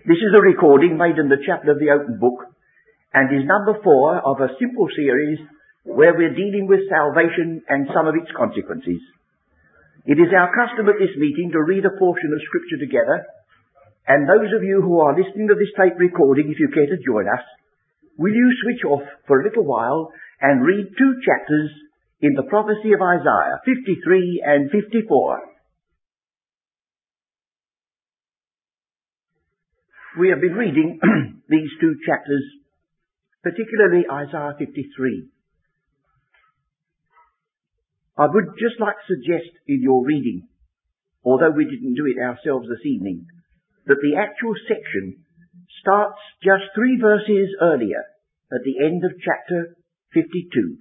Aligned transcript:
This 0.00 0.16
is 0.16 0.32
a 0.32 0.40
recording 0.40 0.96
made 0.96 1.20
in 1.20 1.28
the 1.28 1.44
chapel 1.44 1.76
of 1.76 1.76
the 1.76 1.92
open 1.92 2.16
book 2.16 2.48
and 3.12 3.28
is 3.36 3.44
number 3.44 3.76
four 3.84 4.16
of 4.16 4.40
a 4.40 4.56
simple 4.56 4.88
series 4.96 5.44
where 5.84 6.16
we're 6.16 6.32
dealing 6.32 6.64
with 6.64 6.88
salvation 6.88 7.60
and 7.68 7.84
some 7.92 8.08
of 8.08 8.16
its 8.16 8.32
consequences. 8.32 8.96
It 10.08 10.16
is 10.16 10.32
our 10.32 10.48
custom 10.56 10.88
at 10.88 10.96
this 10.96 11.12
meeting 11.20 11.52
to 11.52 11.60
read 11.60 11.84
a 11.84 11.92
portion 12.00 12.32
of 12.32 12.40
scripture 12.48 12.80
together 12.80 13.28
and 14.08 14.24
those 14.24 14.48
of 14.56 14.64
you 14.64 14.80
who 14.80 15.04
are 15.04 15.12
listening 15.12 15.52
to 15.52 15.58
this 15.60 15.74
tape 15.76 16.00
recording, 16.00 16.48
if 16.48 16.56
you 16.56 16.72
care 16.72 16.88
to 16.88 17.04
join 17.04 17.28
us, 17.28 17.44
will 18.16 18.32
you 18.32 18.48
switch 18.64 18.80
off 18.88 19.04
for 19.28 19.40
a 19.40 19.44
little 19.44 19.68
while 19.68 20.16
and 20.40 20.64
read 20.64 20.96
two 20.96 21.12
chapters 21.28 21.68
in 22.24 22.32
the 22.40 22.48
prophecy 22.48 22.96
of 22.96 23.04
Isaiah, 23.04 23.60
53 23.68 24.48
and 24.48 24.72
54. 24.72 25.49
We 30.18 30.30
have 30.30 30.40
been 30.40 30.58
reading 30.58 30.98
these 31.48 31.70
two 31.80 31.94
chapters, 32.02 32.42
particularly 33.44 34.02
Isaiah 34.10 34.58
53. 34.58 35.30
I 38.18 38.26
would 38.26 38.58
just 38.58 38.80
like 38.80 38.98
to 38.98 39.14
suggest 39.14 39.54
in 39.68 39.82
your 39.82 40.04
reading, 40.04 40.48
although 41.24 41.54
we 41.54 41.64
didn't 41.64 41.94
do 41.94 42.10
it 42.10 42.18
ourselves 42.18 42.66
this 42.66 42.84
evening, 42.84 43.26
that 43.86 44.02
the 44.02 44.18
actual 44.18 44.54
section 44.66 45.22
starts 45.80 46.18
just 46.42 46.74
three 46.74 46.98
verses 47.00 47.54
earlier, 47.62 48.02
at 48.50 48.66
the 48.66 48.84
end 48.84 49.04
of 49.04 49.12
chapter 49.22 49.76
52. 50.12 50.76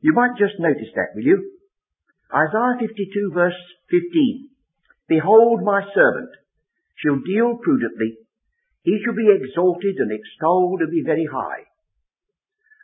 You 0.00 0.12
might 0.14 0.40
just 0.40 0.58
notice 0.58 0.88
that, 0.96 1.12
will 1.14 1.22
you? 1.22 1.52
Isaiah 2.32 2.80
52 2.80 3.30
verse 3.34 3.60
15. 3.90 4.48
Behold 5.06 5.60
my 5.62 5.82
servant 5.94 6.32
shall 6.96 7.20
deal 7.20 7.58
prudently, 7.62 8.21
he 8.82 8.98
shall 9.02 9.14
be 9.14 9.30
exalted 9.30 9.96
and 9.98 10.10
extolled 10.10 10.80
and 10.80 10.90
be 10.90 11.02
very 11.06 11.26
high. 11.30 11.66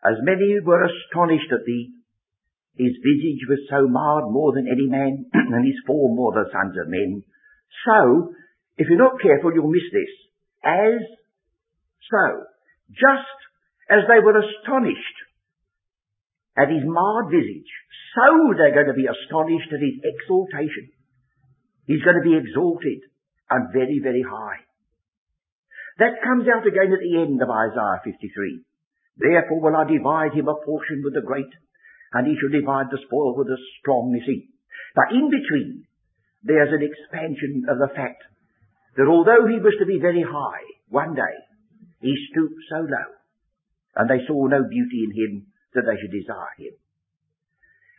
As 0.04 0.22
many 0.22 0.58
were 0.62 0.86
astonished 0.86 1.50
at 1.50 1.66
thee, 1.66 1.98
his 2.78 2.94
visage 3.02 3.42
was 3.50 3.66
so 3.66 3.90
marred 3.90 4.30
more 4.30 4.54
than 4.54 4.70
any 4.70 4.86
man, 4.86 5.26
and 5.34 5.66
his 5.66 5.82
form 5.84 6.14
more 6.14 6.32
than 6.32 6.46
sons 6.54 6.78
of 6.78 6.86
men. 6.86 7.24
So, 7.84 8.32
if 8.78 8.86
you're 8.86 9.02
not 9.02 9.20
careful, 9.20 9.50
you'll 9.52 9.70
miss 9.70 9.90
this. 9.90 10.14
As 10.62 11.02
so, 12.06 12.46
just 12.94 13.38
as 13.90 14.06
they 14.06 14.22
were 14.22 14.38
astonished 14.38 15.18
at 16.56 16.70
his 16.70 16.86
marred 16.86 17.34
visage, 17.34 17.72
so 18.14 18.54
they're 18.54 18.74
going 18.74 18.94
to 18.94 18.98
be 18.98 19.10
astonished 19.10 19.74
at 19.74 19.82
his 19.82 19.98
exaltation. 19.98 20.94
He's 21.86 22.02
going 22.02 22.22
to 22.22 22.26
be 22.26 22.38
exalted 22.38 23.02
and 23.50 23.72
very, 23.72 23.98
very 24.02 24.22
high. 24.22 24.67
That 25.98 26.22
comes 26.22 26.46
out 26.46 26.66
again 26.66 26.94
at 26.94 27.02
the 27.02 27.18
end 27.18 27.42
of 27.42 27.50
Isaiah 27.50 28.00
53. 28.06 28.62
Therefore 29.18 29.60
will 29.60 29.76
I 29.76 29.82
divide 29.82 30.32
him 30.32 30.46
a 30.46 30.54
portion 30.62 31.02
with 31.02 31.14
the 31.14 31.26
great, 31.26 31.50
and 32.14 32.26
he 32.26 32.38
shall 32.38 32.54
divide 32.54 32.86
the 32.90 33.02
spoil 33.02 33.34
with 33.34 33.48
the 33.50 33.58
strong, 33.80 34.14
you 34.14 34.22
see. 34.22 34.48
But 34.94 35.10
in 35.10 35.26
between, 35.26 35.84
there's 36.42 36.70
an 36.70 36.86
expansion 36.86 37.66
of 37.68 37.78
the 37.82 37.90
fact 37.94 38.22
that 38.96 39.10
although 39.10 39.46
he 39.50 39.58
was 39.58 39.74
to 39.78 39.86
be 39.86 39.98
very 39.98 40.22
high, 40.22 40.62
one 40.88 41.14
day, 41.14 41.34
he 42.00 42.14
stooped 42.30 42.62
so 42.70 42.86
low, 42.86 43.08
and 43.96 44.08
they 44.08 44.22
saw 44.26 44.46
no 44.46 44.62
beauty 44.62 45.02
in 45.02 45.10
him 45.10 45.32
that 45.74 45.82
they 45.82 45.98
should 45.98 46.14
desire 46.14 46.54
him. 46.58 46.74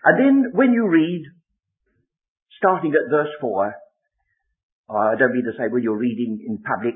And 0.03 0.16
then 0.16 0.36
when 0.56 0.72
you 0.72 0.88
read, 0.88 1.23
starting 2.58 2.95
at 2.95 3.11
verse 3.11 3.36
4, 3.41 3.75
uh, 4.89 4.94
I 4.94 5.16
don't 5.19 5.34
mean 5.34 5.44
to 5.44 5.58
say 5.59 5.67
when 5.67 5.84
you're 5.84 6.00
reading 6.00 6.39
in 6.47 6.63
public, 6.63 6.95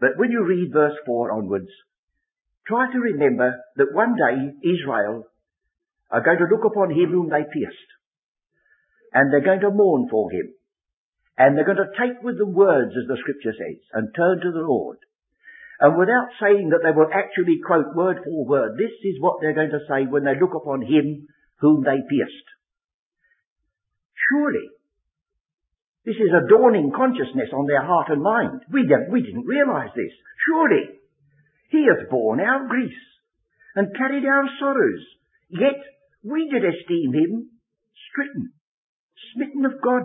but 0.00 0.16
when 0.16 0.30
you 0.30 0.44
read 0.44 0.72
verse 0.72 0.96
4 1.04 1.30
onwards, 1.32 1.68
try 2.66 2.90
to 2.90 2.98
remember 2.98 3.60
that 3.76 3.92
one 3.92 4.16
day 4.16 4.56
Israel 4.64 5.28
are 6.10 6.24
going 6.24 6.38
to 6.38 6.48
look 6.50 6.64
upon 6.64 6.90
him 6.90 7.10
whom 7.12 7.28
they 7.28 7.44
pierced. 7.44 7.90
And 9.12 9.32
they're 9.32 9.44
going 9.44 9.60
to 9.60 9.70
mourn 9.70 10.08
for 10.10 10.30
him. 10.30 10.54
And 11.36 11.56
they're 11.56 11.68
going 11.68 11.84
to 11.84 11.96
take 11.98 12.22
with 12.22 12.38
them 12.38 12.54
words, 12.54 12.92
as 12.96 13.08
the 13.08 13.20
scripture 13.20 13.52
says, 13.52 13.80
and 13.92 14.14
turn 14.14 14.40
to 14.40 14.52
the 14.52 14.64
Lord. 14.64 14.98
And 15.80 15.96
without 15.96 16.28
saying 16.40 16.70
that 16.70 16.84
they 16.84 16.92
will 16.92 17.08
actually 17.08 17.60
quote 17.64 17.96
word 17.96 18.20
for 18.24 18.44
word, 18.44 18.76
this 18.76 18.92
is 19.04 19.20
what 19.20 19.40
they're 19.40 19.56
going 19.56 19.72
to 19.72 19.86
say 19.88 20.04
when 20.04 20.24
they 20.24 20.36
look 20.38 20.52
upon 20.54 20.82
him 20.82 21.28
whom 21.60 21.84
they 21.84 21.96
pierced. 22.08 22.48
Surely, 24.28 24.68
this 26.10 26.26
is 26.26 26.34
a 26.34 26.50
dawning 26.50 26.90
consciousness 26.90 27.54
on 27.54 27.70
their 27.70 27.86
heart 27.86 28.10
and 28.10 28.18
mind. 28.18 28.66
We, 28.66 28.82
we 29.14 29.22
didn't 29.22 29.46
realize 29.46 29.94
this. 29.94 30.10
Surely, 30.42 30.98
He 31.70 31.86
hath 31.86 32.10
borne 32.10 32.40
our 32.40 32.66
griefs 32.66 32.98
and 33.76 33.94
carried 33.94 34.26
our 34.26 34.42
sorrows. 34.58 35.06
Yet 35.50 35.78
we 36.26 36.50
did 36.50 36.66
esteem 36.66 37.14
Him 37.14 37.54
stricken, 38.10 38.50
smitten 39.30 39.64
of 39.70 39.78
God, 39.78 40.02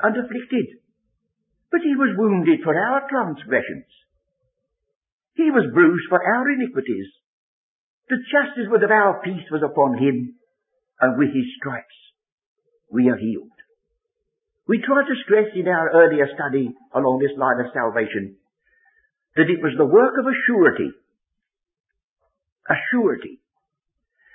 and 0.00 0.16
afflicted. 0.16 0.80
But 1.70 1.84
He 1.84 1.92
was 1.92 2.16
wounded 2.16 2.64
for 2.64 2.72
our 2.72 3.04
transgressions. 3.04 3.92
He 5.36 5.50
was 5.50 5.68
bruised 5.74 6.08
for 6.08 6.24
our 6.24 6.48
iniquities. 6.48 7.12
The 8.08 8.16
chastisement 8.32 8.82
of 8.82 8.90
our 8.90 9.20
peace 9.20 9.44
was 9.52 9.60
upon 9.60 10.00
Him, 10.00 10.40
and 11.04 11.18
with 11.18 11.36
His 11.36 11.52
stripes 11.60 12.00
we 12.90 13.10
are 13.10 13.20
healed. 13.20 13.53
We 14.66 14.80
tried 14.80 15.04
to 15.04 15.22
stress 15.24 15.52
in 15.54 15.68
our 15.68 15.90
earlier 15.92 16.26
study 16.34 16.72
along 16.94 17.20
this 17.20 17.36
line 17.36 17.60
of 17.60 17.72
salvation 17.72 18.36
that 19.36 19.50
it 19.50 19.60
was 19.60 19.74
the 19.76 19.84
work 19.84 20.14
of 20.18 20.26
a 20.26 20.38
surety. 20.46 20.90
A 22.70 22.74
surety. 22.90 23.40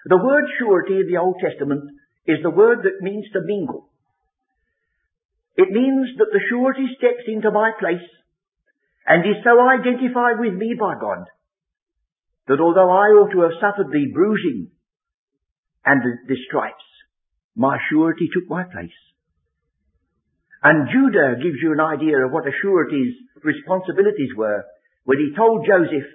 The 0.05 0.17
word 0.17 0.45
surety 0.59 1.01
in 1.01 1.07
the 1.09 1.17
Old 1.17 1.37
Testament 1.41 1.83
is 2.27 2.37
the 2.43 2.51
word 2.53 2.79
that 2.83 3.01
means 3.01 3.25
to 3.33 3.41
mingle. 3.41 3.89
It 5.57 5.71
means 5.71 6.15
that 6.17 6.29
the 6.31 6.45
surety 6.49 6.87
steps 6.97 7.25
into 7.27 7.51
my 7.51 7.71
place 7.79 8.05
and 9.07 9.25
is 9.25 9.43
so 9.43 9.57
identified 9.59 10.39
with 10.39 10.53
me 10.53 10.75
by 10.79 10.93
God 11.01 11.25
that 12.47 12.61
although 12.61 12.89
I 12.89 13.13
ought 13.17 13.31
to 13.31 13.41
have 13.41 13.59
suffered 13.59 13.91
the 13.91 14.11
bruising 14.13 14.69
and 15.85 16.01
the, 16.01 16.13
the 16.27 16.37
stripes, 16.47 16.85
my 17.55 17.77
surety 17.89 18.29
took 18.33 18.47
my 18.47 18.63
place. 18.63 18.95
And 20.61 20.89
Judah 20.91 21.39
gives 21.41 21.57
you 21.61 21.71
an 21.71 21.79
idea 21.79 22.25
of 22.25 22.31
what 22.31 22.47
a 22.47 22.51
surety's 22.61 23.15
responsibilities 23.43 24.35
were 24.35 24.65
when 25.05 25.17
he 25.17 25.35
told 25.35 25.65
Joseph 25.65 26.07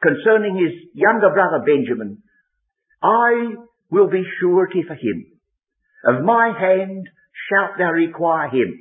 concerning 0.00 0.56
his 0.56 0.90
younger 0.94 1.30
brother 1.30 1.64
Benjamin, 1.66 2.22
I 3.02 3.54
will 3.90 4.08
be 4.08 4.22
surety 4.40 4.82
for 4.86 4.94
him. 4.94 5.26
Of 6.04 6.24
my 6.24 6.52
hand 6.58 7.08
shalt 7.50 7.78
thou 7.78 7.90
require 7.90 8.48
him. 8.48 8.78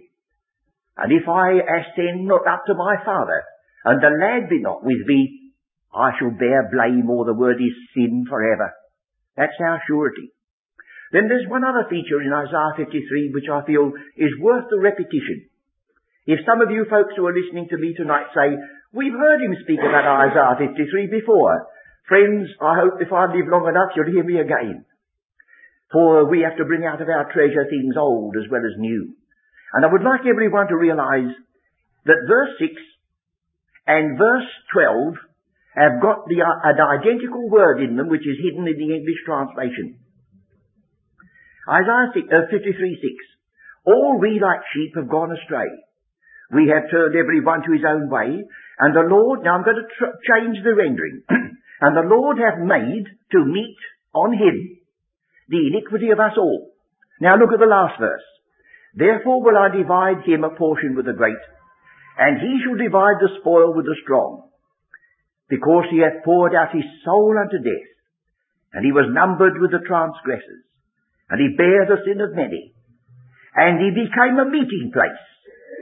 And 0.98 1.12
if 1.12 1.28
I 1.28 1.58
ascend 1.58 2.26
not 2.26 2.48
up 2.48 2.64
to 2.68 2.74
my 2.74 2.96
father, 3.04 3.44
and 3.86 4.02
the 4.02 4.10
lad 4.10 4.50
be 4.50 4.62
not 4.62 4.84
with 4.84 5.06
me, 5.06 5.52
I 5.94 6.12
shall 6.20 6.32
bear 6.32 6.70
blame, 6.72 7.10
or 7.10 7.26
the 7.26 7.34
word 7.34 7.58
is 7.58 7.74
sin 7.94 8.26
forever. 8.30 8.74
That's 9.36 9.54
our 9.60 9.82
surety. 9.88 10.32
Then 11.12 11.32
there's 11.32 11.48
one 11.48 11.64
other 11.64 11.88
feature 11.90 12.20
in 12.20 12.36
Isaiah 12.36 12.76
53 12.76 13.32
which 13.32 13.48
I 13.48 13.64
feel 13.64 13.94
is 14.16 14.44
worth 14.44 14.68
the 14.70 14.80
repetition. 14.80 15.48
If 16.28 16.44
some 16.44 16.60
of 16.60 16.72
you 16.72 16.84
folks 16.92 17.16
who 17.16 17.26
are 17.28 17.36
listening 17.36 17.72
to 17.72 17.80
me 17.80 17.96
tonight 17.96 18.28
say, 18.36 18.52
we've 18.92 19.16
heard 19.16 19.40
him 19.40 19.56
speak 19.64 19.80
about 19.80 20.28
Isaiah 20.28 20.60
53 20.60 21.08
before, 21.08 21.68
friends, 22.08 22.52
I 22.60 22.84
hope 22.84 23.00
if 23.00 23.14
I 23.16 23.32
live 23.32 23.48
long 23.48 23.72
enough 23.72 23.96
you'll 23.96 24.12
hear 24.12 24.28
me 24.28 24.44
again. 24.44 24.84
For 25.92 26.28
we 26.28 26.44
have 26.44 26.58
to 26.60 26.68
bring 26.68 26.84
out 26.84 27.02
of 27.02 27.08
our 27.08 27.32
treasure 27.32 27.64
things 27.72 27.96
old 27.96 28.36
as 28.36 28.52
well 28.52 28.68
as 28.68 28.76
new. 28.76 29.16
And 29.72 29.86
I 29.86 29.92
would 29.92 30.04
like 30.04 30.28
everyone 30.28 30.68
to 30.68 30.76
realize 30.76 31.32
that 32.04 32.28
verse 32.28 32.52
6 32.60 32.76
and 33.88 34.18
verse 34.18 34.48
12 34.76 35.16
have 35.76 36.02
got 36.02 36.28
the, 36.28 36.44
uh, 36.44 36.60
an 36.68 36.80
identical 36.82 37.48
word 37.48 37.80
in 37.80 37.96
them 37.96 38.10
which 38.10 38.28
is 38.28 38.36
hidden 38.44 38.68
in 38.68 38.76
the 38.76 38.92
English 38.96 39.24
translation. 39.24 40.00
Isaiah 41.68 42.16
6, 42.16 42.28
uh, 42.32 42.48
53, 42.50 42.96
6. 42.96 43.38
All 43.86 44.20
we 44.20 44.40
like 44.40 44.64
sheep 44.72 44.96
have 44.96 45.12
gone 45.12 45.36
astray. 45.36 45.68
We 46.52 46.72
have 46.72 46.90
turned 46.90 47.16
every 47.16 47.44
one 47.44 47.64
to 47.64 47.76
his 47.76 47.84
own 47.84 48.10
way, 48.10 48.40
and 48.80 48.92
the 48.96 49.04
Lord, 49.04 49.44
now 49.44 49.60
I'm 49.60 49.68
going 49.68 49.84
to 49.84 49.88
tr- 50.00 50.16
change 50.24 50.64
the 50.64 50.76
rendering, 50.76 51.24
and 51.82 51.92
the 51.92 52.08
Lord 52.08 52.40
hath 52.40 52.64
made 52.64 53.04
to 53.32 53.40
meet 53.44 53.80
on 54.16 54.32
him 54.32 54.80
the 55.50 55.68
iniquity 55.68 56.12
of 56.12 56.20
us 56.20 56.38
all. 56.38 56.72
Now 57.20 57.36
look 57.36 57.52
at 57.52 57.60
the 57.60 57.68
last 57.68 58.00
verse. 58.00 58.24
Therefore 58.96 59.44
will 59.44 59.58
I 59.58 59.76
divide 59.76 60.24
him 60.24 60.44
a 60.44 60.56
portion 60.56 60.96
with 60.96 61.06
the 61.06 61.20
great, 61.20 61.44
and 62.18 62.40
he 62.40 62.64
shall 62.64 62.80
divide 62.80 63.20
the 63.20 63.36
spoil 63.40 63.76
with 63.76 63.86
the 63.86 64.00
strong, 64.04 64.48
because 65.50 65.86
he 65.92 66.00
hath 66.00 66.24
poured 66.24 66.56
out 66.56 66.72
his 66.72 66.88
soul 67.04 67.36
unto 67.36 67.60
death, 67.60 67.92
and 68.72 68.86
he 68.86 68.92
was 68.92 69.12
numbered 69.12 69.60
with 69.60 69.72
the 69.72 69.84
transgressors 69.86 70.64
and 71.30 71.38
he 71.40 71.58
bare 71.58 71.86
the 71.86 72.04
sin 72.06 72.22
of 72.22 72.36
many. 72.36 72.74
And 73.56 73.82
he 73.82 73.92
became 73.92 74.40
a 74.40 74.50
meeting 74.50 74.92
place 74.94 75.24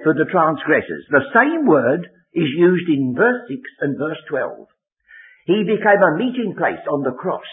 for 0.04 0.14
the 0.14 0.26
transgressors. 0.32 1.06
The 1.10 1.30
same 1.34 1.68
word 1.68 2.10
is 2.34 2.50
used 2.56 2.90
in 2.90 3.16
verse 3.16 3.48
6 3.50 3.60
and 3.82 3.98
verse 3.98 4.22
12. 4.30 4.68
He 5.46 5.64
became 5.64 6.02
a 6.02 6.18
meeting 6.18 6.56
place 6.58 6.82
on 6.90 7.04
the 7.04 7.14
cross 7.14 7.46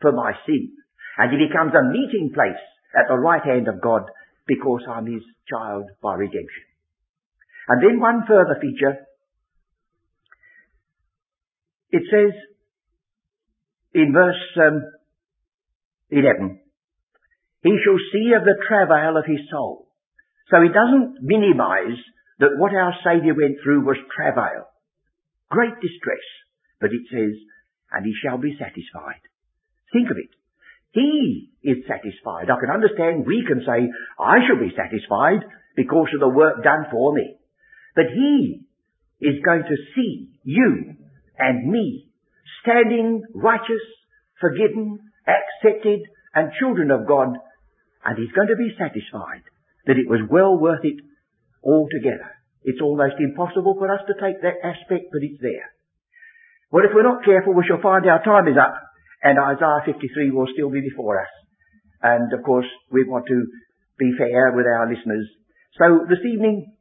for 0.00 0.12
my 0.12 0.32
sin. 0.46 0.72
And 1.18 1.32
he 1.32 1.48
becomes 1.48 1.72
a 1.72 1.88
meeting 1.88 2.30
place 2.34 2.60
at 2.96 3.08
the 3.08 3.18
right 3.18 3.42
hand 3.44 3.68
of 3.68 3.80
God 3.80 4.02
because 4.46 4.82
I'm 4.88 5.06
his 5.06 5.22
child 5.48 5.84
by 6.02 6.14
redemption. 6.14 6.64
And 7.68 7.82
then 7.82 8.00
one 8.00 8.24
further 8.26 8.58
feature. 8.60 9.06
It 11.90 12.02
says 12.10 12.34
in 13.94 14.12
verse 14.12 14.42
um, 14.56 14.82
11, 16.10 16.59
He 17.62 17.76
shall 17.84 18.00
see 18.12 18.32
of 18.32 18.44
the 18.44 18.56
travail 18.66 19.16
of 19.16 19.26
his 19.26 19.44
soul. 19.50 19.88
So 20.50 20.62
he 20.62 20.68
doesn't 20.68 21.20
minimize 21.20 21.98
that 22.40 22.56
what 22.56 22.74
our 22.74 22.94
Saviour 23.04 23.36
went 23.36 23.60
through 23.62 23.84
was 23.84 23.96
travail. 24.16 24.66
Great 25.50 25.76
distress. 25.80 26.24
But 26.80 26.90
it 26.90 27.04
says, 27.12 27.36
and 27.92 28.06
he 28.06 28.14
shall 28.24 28.38
be 28.38 28.56
satisfied. 28.58 29.20
Think 29.92 30.10
of 30.10 30.16
it. 30.16 30.30
He 30.92 31.50
is 31.62 31.84
satisfied. 31.86 32.50
I 32.50 32.58
can 32.58 32.72
understand 32.72 33.26
we 33.26 33.44
can 33.46 33.60
say, 33.60 33.90
I 34.18 34.36
shall 34.46 34.58
be 34.58 34.74
satisfied 34.74 35.44
because 35.76 36.08
of 36.14 36.20
the 36.20 36.28
work 36.28 36.64
done 36.64 36.86
for 36.90 37.14
me. 37.14 37.36
But 37.94 38.06
he 38.14 38.64
is 39.20 39.44
going 39.44 39.62
to 39.62 39.76
see 39.94 40.30
you 40.42 40.96
and 41.38 41.70
me 41.70 42.08
standing 42.62 43.22
righteous, 43.34 43.84
forgiven, 44.40 44.98
accepted, 45.28 46.00
and 46.34 46.52
children 46.58 46.90
of 46.90 47.06
God, 47.06 47.36
and 48.04 48.16
he's 48.16 48.32
going 48.32 48.48
to 48.48 48.56
be 48.56 48.72
satisfied 48.76 49.44
that 49.86 50.00
it 50.00 50.08
was 50.08 50.24
well 50.28 50.56
worth 50.56 50.84
it 50.84 51.00
altogether. 51.64 52.32
It's 52.64 52.80
almost 52.80 53.16
impossible 53.20 53.76
for 53.76 53.88
us 53.88 54.04
to 54.08 54.14
take 54.20 54.40
that 54.42 54.60
aspect, 54.60 55.08
but 55.12 55.24
it's 55.24 55.40
there. 55.40 55.72
Well, 56.70 56.84
if 56.84 56.92
we're 56.94 57.08
not 57.08 57.24
careful, 57.24 57.54
we 57.54 57.64
shall 57.66 57.80
find 57.80 58.04
our 58.06 58.22
time 58.22 58.48
is 58.48 58.60
up 58.60 58.76
and 59.22 59.36
Isaiah 59.36 59.84
53 59.84 60.30
will 60.30 60.48
still 60.52 60.70
be 60.70 60.80
before 60.80 61.20
us. 61.20 61.32
And 62.02 62.32
of 62.32 62.44
course, 62.44 62.68
we 62.90 63.04
want 63.04 63.26
to 63.28 63.38
be 63.98 64.12
fair 64.16 64.52
with 64.56 64.64
our 64.64 64.88
listeners. 64.88 65.28
So 65.76 66.08
this 66.08 66.24
evening, 66.24 66.72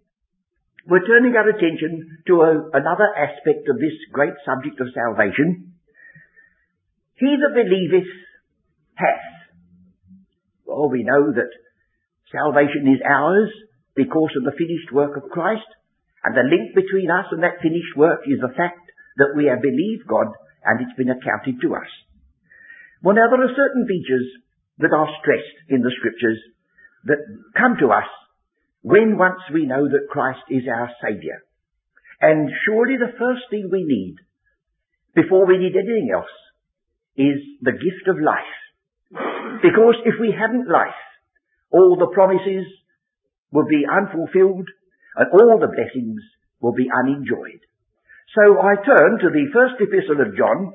we're 0.87 1.05
turning 1.05 1.35
our 1.35 1.49
attention 1.49 2.23
to 2.27 2.33
a, 2.41 2.51
another 2.73 3.09
aspect 3.15 3.67
of 3.67 3.75
this 3.75 3.95
great 4.11 4.33
subject 4.47 4.79
of 4.79 4.87
salvation. 4.95 5.75
He 7.15 7.35
that 7.35 7.53
believeth 7.53 8.07
hath. 8.95 9.38
Well, 10.69 10.89
we 10.89 11.01
know 11.01 11.33
that 11.33 11.49
salvation 12.29 12.85
is 12.93 13.01
ours 13.01 13.49
because 13.97 14.29
of 14.37 14.45
the 14.45 14.53
finished 14.53 14.93
work 14.93 15.17
of 15.17 15.33
Christ, 15.33 15.65
and 16.23 16.37
the 16.37 16.45
link 16.45 16.77
between 16.77 17.09
us 17.09 17.25
and 17.31 17.41
that 17.41 17.63
finished 17.65 17.97
work 17.97 18.21
is 18.29 18.37
the 18.39 18.53
fact 18.53 18.85
that 19.17 19.33
we 19.35 19.49
have 19.49 19.65
believed 19.65 20.05
God 20.05 20.29
and 20.63 20.79
it's 20.79 20.95
been 20.95 21.09
accounted 21.09 21.57
to 21.61 21.73
us. 21.73 21.89
Well 23.01 23.15
now 23.15 23.31
there 23.31 23.41
are 23.41 23.55
certain 23.55 23.87
features 23.87 24.27
that 24.79 24.93
are 24.93 25.07
stressed 25.23 25.57
in 25.69 25.81
the 25.81 25.91
scriptures 25.97 26.39
that 27.05 27.23
come 27.55 27.75
to 27.79 27.91
us 27.95 28.07
when 28.81 29.17
once 29.17 29.39
we 29.53 29.65
know 29.65 29.87
that 29.87 30.11
Christ 30.11 30.43
is 30.49 30.63
our 30.67 30.91
Saviour. 31.01 31.39
And 32.21 32.51
surely 32.67 32.99
the 32.99 33.15
first 33.17 33.47
thing 33.49 33.69
we 33.71 33.83
need, 33.87 34.15
before 35.15 35.47
we 35.47 35.57
need 35.57 35.75
anything 35.75 36.11
else, 36.13 36.31
is 37.15 37.39
the 37.61 37.71
gift 37.71 38.07
of 38.07 38.19
life. 38.19 38.58
Because 39.11 39.97
if 40.05 40.15
we 40.19 40.33
hadn't 40.33 40.69
life, 40.69 40.97
all 41.71 41.97
the 41.97 42.13
promises 42.13 42.65
will 43.51 43.65
be 43.65 43.85
unfulfilled 43.85 44.67
and 45.15 45.27
all 45.33 45.59
the 45.59 45.73
blessings 45.73 46.21
will 46.61 46.73
be 46.73 46.89
unenjoyed. 46.89 47.61
So 48.37 48.61
I 48.61 48.77
turn 48.85 49.17
to 49.19 49.29
the 49.33 49.49
first 49.53 49.81
epistle 49.81 50.21
of 50.21 50.37
John, 50.37 50.73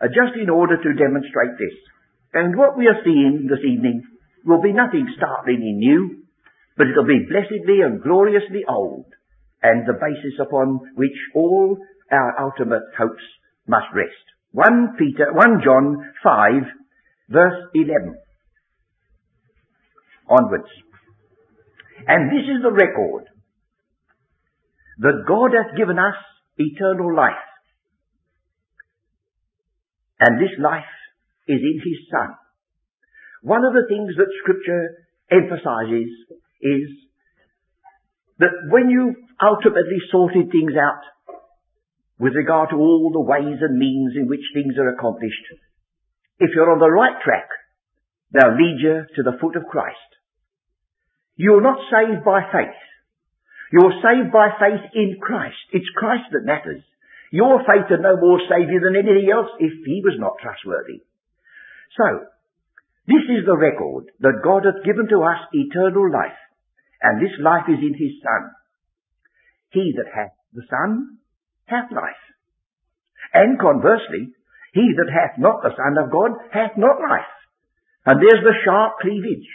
uh, 0.00 0.08
just 0.08 0.40
in 0.40 0.48
order 0.48 0.80
to 0.80 0.96
demonstrate 0.96 1.60
this. 1.60 1.76
And 2.32 2.56
what 2.56 2.78
we 2.78 2.86
are 2.86 3.04
seeing 3.04 3.46
this 3.48 3.60
evening 3.60 4.02
will 4.44 4.62
be 4.62 4.72
nothing 4.72 5.06
startlingly 5.16 5.76
new, 5.76 6.24
but 6.76 6.86
it'll 6.88 7.04
be 7.04 7.28
blessedly 7.28 7.82
and 7.84 8.02
gloriously 8.02 8.64
old, 8.68 9.06
and 9.62 9.86
the 9.86 10.00
basis 10.00 10.40
upon 10.40 10.80
which 10.94 11.16
all 11.34 11.76
our 12.10 12.40
ultimate 12.40 12.88
hopes 12.96 13.24
must 13.66 13.86
rest. 13.94 14.24
1 14.52 14.96
Peter, 14.98 15.32
1 15.32 15.60
John 15.64 16.12
5, 16.22 16.85
verse 17.28 17.68
11 17.74 18.16
onwards. 20.28 20.70
And 22.06 22.30
this 22.30 22.44
is 22.44 22.62
the 22.62 22.72
record 22.72 23.24
that 24.98 25.24
God 25.26 25.50
hath 25.52 25.76
given 25.76 25.98
us 25.98 26.14
eternal 26.56 27.14
life. 27.14 27.34
And 30.20 30.40
this 30.40 30.56
life 30.58 30.84
is 31.46 31.60
in 31.60 31.80
His 31.84 32.08
Son. 32.10 32.34
One 33.42 33.64
of 33.64 33.74
the 33.74 33.86
things 33.88 34.16
that 34.16 34.32
Scripture 34.42 35.06
emphasizes 35.30 36.10
is 36.62 36.88
that 38.38 38.54
when 38.70 38.88
you've 38.88 39.16
ultimately 39.42 40.00
sorted 40.10 40.50
things 40.50 40.72
out 40.72 41.04
with 42.18 42.32
regard 42.34 42.70
to 42.70 42.76
all 42.76 43.10
the 43.12 43.20
ways 43.20 43.58
and 43.60 43.78
means 43.78 44.14
in 44.16 44.26
which 44.26 44.40
things 44.54 44.74
are 44.78 44.94
accomplished, 44.94 45.46
if 46.38 46.50
you're 46.54 46.70
on 46.70 46.78
the 46.78 46.90
right 46.90 47.16
track, 47.24 47.48
they'll 48.32 48.56
lead 48.56 48.78
you 48.80 49.04
to 49.16 49.22
the 49.22 49.38
foot 49.40 49.56
of 49.56 49.66
Christ. 49.70 49.96
You're 51.36 51.62
not 51.62 51.78
saved 51.90 52.24
by 52.24 52.40
faith. 52.52 52.80
You're 53.72 54.00
saved 54.00 54.32
by 54.32 54.50
faith 54.58 54.90
in 54.94 55.18
Christ. 55.20 55.58
It's 55.72 55.88
Christ 55.96 56.32
that 56.32 56.44
matters. 56.44 56.82
Your 57.30 57.58
faith 57.60 57.90
had 57.90 58.00
no 58.00 58.16
more 58.16 58.40
Saviour 58.48 58.80
than 58.80 58.96
anything 58.96 59.28
else 59.32 59.50
if 59.58 59.72
He 59.84 60.00
was 60.04 60.16
not 60.18 60.38
trustworthy. 60.40 61.02
So, 61.96 62.30
this 63.06 63.24
is 63.28 63.46
the 63.46 63.56
record 63.56 64.10
that 64.20 64.42
God 64.42 64.64
hath 64.64 64.84
given 64.84 65.08
to 65.08 65.22
us 65.22 65.40
eternal 65.52 66.10
life, 66.10 66.38
and 67.02 67.20
this 67.20 67.34
life 67.40 67.66
is 67.68 67.80
in 67.80 67.94
His 67.94 68.22
Son. 68.22 68.50
He 69.70 69.94
that 69.96 70.10
hath 70.14 70.34
the 70.52 70.62
Son 70.70 71.18
hath 71.66 71.90
life. 71.92 72.22
And 73.34 73.58
conversely, 73.58 74.32
he 74.76 74.92
that 75.00 75.08
hath 75.08 75.40
not 75.40 75.64
the 75.64 75.72
Son 75.72 75.96
of 75.96 76.12
God 76.12 76.36
hath 76.52 76.76
not 76.76 77.00
life. 77.00 77.32
And 78.04 78.20
there's 78.20 78.44
the 78.44 78.60
sharp 78.62 79.00
cleavage. 79.00 79.48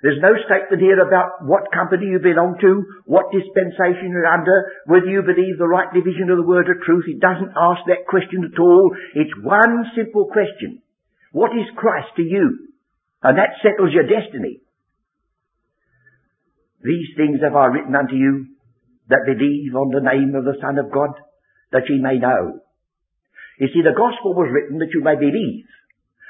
There's 0.00 0.22
no 0.22 0.32
statement 0.48 0.80
here 0.80 0.96
about 0.96 1.44
what 1.44 1.74
company 1.74 2.08
you 2.08 2.20
belong 2.22 2.56
to, 2.62 3.02
what 3.04 3.34
dispensation 3.34 4.16
you're 4.16 4.24
under, 4.24 4.72
whether 4.86 5.10
you 5.10 5.20
believe 5.20 5.58
the 5.58 5.68
right 5.68 5.92
division 5.92 6.32
of 6.32 6.40
the 6.40 6.48
word 6.48 6.72
of 6.72 6.80
truth. 6.86 7.04
It 7.04 7.20
doesn't 7.20 7.52
ask 7.52 7.84
that 7.84 8.08
question 8.08 8.48
at 8.48 8.58
all. 8.58 8.96
It's 9.12 9.34
one 9.44 9.92
simple 9.92 10.32
question. 10.32 10.80
What 11.32 11.52
is 11.52 11.68
Christ 11.76 12.16
to 12.16 12.22
you? 12.22 12.72
And 13.22 13.36
that 13.36 13.60
settles 13.60 13.92
your 13.92 14.08
destiny. 14.08 14.64
These 16.80 17.12
things 17.18 17.44
have 17.44 17.54
I 17.54 17.66
written 17.66 17.94
unto 17.94 18.16
you 18.16 18.56
that 19.12 19.28
believe 19.28 19.76
on 19.76 19.92
the 19.92 20.00
name 20.00 20.32
of 20.34 20.48
the 20.48 20.56
Son 20.62 20.78
of 20.78 20.90
God, 20.90 21.12
that 21.72 21.90
ye 21.90 22.00
may 22.00 22.16
know. 22.16 22.64
You 23.60 23.68
see, 23.68 23.84
the 23.84 23.92
gospel 23.92 24.32
was 24.32 24.48
written 24.48 24.80
that 24.80 24.90
you 24.96 25.04
may 25.04 25.20
believe. 25.20 25.68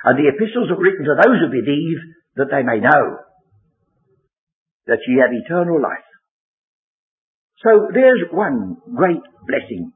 And 0.03 0.19
the 0.19 0.29
epistles 0.35 0.67
are 0.75 0.83
written 0.83 1.07
to 1.07 1.15
those 1.15 1.39
who 1.39 1.49
believe 1.55 1.99
that 2.35 2.51
they 2.51 2.67
may 2.67 2.83
know 2.83 3.23
that 4.91 4.99
ye 5.07 5.23
have 5.23 5.31
eternal 5.31 5.79
life. 5.81 6.11
So 7.63 7.93
there's 7.95 8.27
one 8.33 8.77
great 8.97 9.23
blessing 9.47 9.93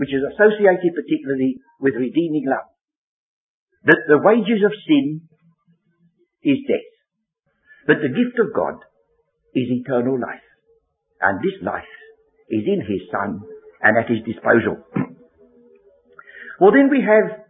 which 0.00 0.08
is 0.08 0.24
associated 0.32 0.96
particularly 0.96 1.60
with 1.80 2.00
redeeming 2.00 2.48
love. 2.48 2.72
That 3.84 4.00
the 4.08 4.22
wages 4.24 4.64
of 4.64 4.72
sin 4.88 5.28
is 6.42 6.64
death. 6.64 6.90
But 7.86 8.00
the 8.00 8.08
gift 8.08 8.40
of 8.40 8.54
God 8.54 8.80
is 9.52 9.68
eternal 9.68 10.16
life. 10.16 10.46
And 11.20 11.40
this 11.44 11.60
life 11.60 11.92
is 12.48 12.64
in 12.64 12.80
His 12.80 13.04
Son 13.12 13.40
and 13.82 13.98
at 13.98 14.08
His 14.08 14.24
disposal. 14.24 14.80
Well 16.60 16.70
then 16.70 16.90
we 16.90 17.00
have 17.00 17.40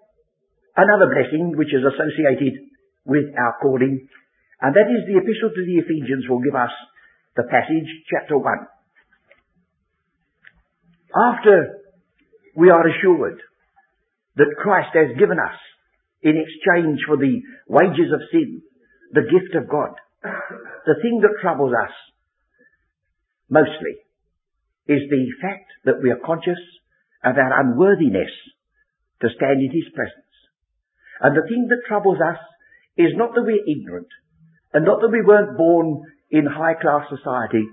another 0.76 1.12
blessing 1.12 1.52
which 1.56 1.74
is 1.74 1.82
associated 1.82 2.70
with 3.04 3.26
our 3.36 3.58
calling 3.60 4.08
and 4.60 4.74
that 4.76 4.92
is 4.92 5.08
the 5.08 5.16
epistle 5.16 5.50
to 5.56 5.64
the 5.64 5.80
Ephesians 5.80 6.28
will 6.28 6.40
give 6.40 6.54
us 6.54 6.72
the 7.36 7.44
passage, 7.44 7.88
chapter 8.10 8.36
1. 8.36 8.44
After 11.16 11.80
we 12.54 12.68
are 12.68 12.86
assured 12.86 13.40
that 14.36 14.54
Christ 14.60 14.90
has 14.94 15.16
given 15.18 15.38
us 15.38 15.56
in 16.22 16.36
exchange 16.36 17.00
for 17.06 17.16
the 17.16 17.40
wages 17.68 18.12
of 18.12 18.20
sin, 18.30 18.62
the 19.12 19.22
gift 19.22 19.56
of 19.56 19.68
God, 19.68 19.96
the 20.86 21.00
thing 21.02 21.20
that 21.22 21.40
troubles 21.40 21.72
us 21.72 21.94
mostly 23.48 23.96
is 24.86 25.08
the 25.08 25.26
fact 25.40 25.70
that 25.84 26.02
we 26.02 26.10
are 26.10 26.20
conscious 26.24 26.60
of 27.24 27.36
our 27.36 27.60
unworthiness 27.60 28.30
to 29.22 29.28
stand 29.36 29.60
in 29.60 29.70
His 29.70 29.88
presence. 29.94 30.34
And 31.20 31.36
the 31.36 31.46
thing 31.46 31.68
that 31.68 31.86
troubles 31.86 32.18
us 32.18 32.40
is 32.96 33.12
not 33.14 33.34
that 33.34 33.44
we're 33.44 33.68
ignorant, 33.68 34.08
and 34.72 34.84
not 34.84 35.00
that 35.00 35.12
we 35.12 35.22
weren't 35.22 35.56
born 35.56 36.02
in 36.30 36.46
high 36.46 36.74
class 36.74 37.08
society, 37.08 37.64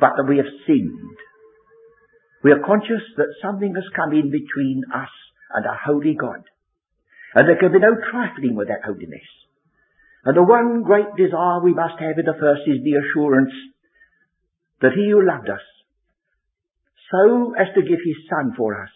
but 0.00 0.14
that 0.16 0.28
we 0.28 0.38
have 0.38 0.50
sinned. 0.66 1.16
we 2.42 2.52
are 2.52 2.64
conscious 2.64 3.02
that 3.16 3.34
something 3.42 3.74
has 3.74 3.84
come 3.94 4.12
in 4.12 4.30
between 4.30 4.82
us 4.94 5.10
and 5.54 5.66
a 5.66 5.78
holy 5.86 6.14
God. 6.14 6.42
And 7.34 7.48
there 7.48 7.58
can 7.58 7.72
be 7.72 7.78
no 7.78 7.94
trifling 8.10 8.54
with 8.56 8.68
that 8.68 8.84
holiness. 8.84 9.26
And 10.24 10.36
the 10.36 10.42
one 10.42 10.82
great 10.82 11.14
desire 11.16 11.60
we 11.62 11.74
must 11.74 11.98
have 12.00 12.18
in 12.18 12.26
the 12.26 12.38
first 12.38 12.62
is 12.66 12.82
the 12.82 12.98
assurance 12.98 13.52
that 14.80 14.92
he 14.94 15.10
who 15.10 15.26
loved 15.26 15.48
us 15.48 15.64
so 17.10 17.54
as 17.58 17.68
to 17.74 17.82
give 17.82 18.00
his 18.04 18.20
son 18.28 18.54
for 18.56 18.82
us 18.82 18.90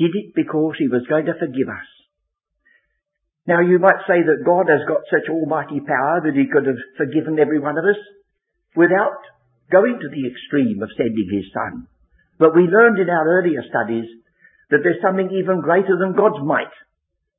did 0.00 0.16
it 0.16 0.32
because 0.32 0.80
he 0.80 0.88
was 0.88 1.04
going 1.04 1.28
to 1.28 1.36
forgive 1.36 1.68
us. 1.68 1.88
Now 3.46 3.60
you 3.60 3.78
might 3.78 4.00
say 4.08 4.24
that 4.24 4.48
God 4.48 4.72
has 4.72 4.88
got 4.88 5.04
such 5.12 5.28
almighty 5.28 5.84
power 5.84 6.24
that 6.24 6.36
he 6.36 6.48
could 6.48 6.64
have 6.64 6.80
forgiven 6.96 7.36
every 7.38 7.60
one 7.60 7.76
of 7.76 7.84
us 7.84 8.00
without 8.72 9.20
going 9.68 10.00
to 10.00 10.08
the 10.08 10.24
extreme 10.24 10.80
of 10.82 10.96
sending 10.96 11.28
his 11.28 11.52
son. 11.52 11.86
But 12.38 12.56
we 12.56 12.64
learned 12.64 12.98
in 12.98 13.12
our 13.12 13.28
earlier 13.38 13.60
studies 13.68 14.08
that 14.70 14.80
there's 14.82 15.02
something 15.02 15.28
even 15.30 15.60
greater 15.60 15.98
than 15.98 16.16
God's 16.16 16.40
might, 16.40 16.72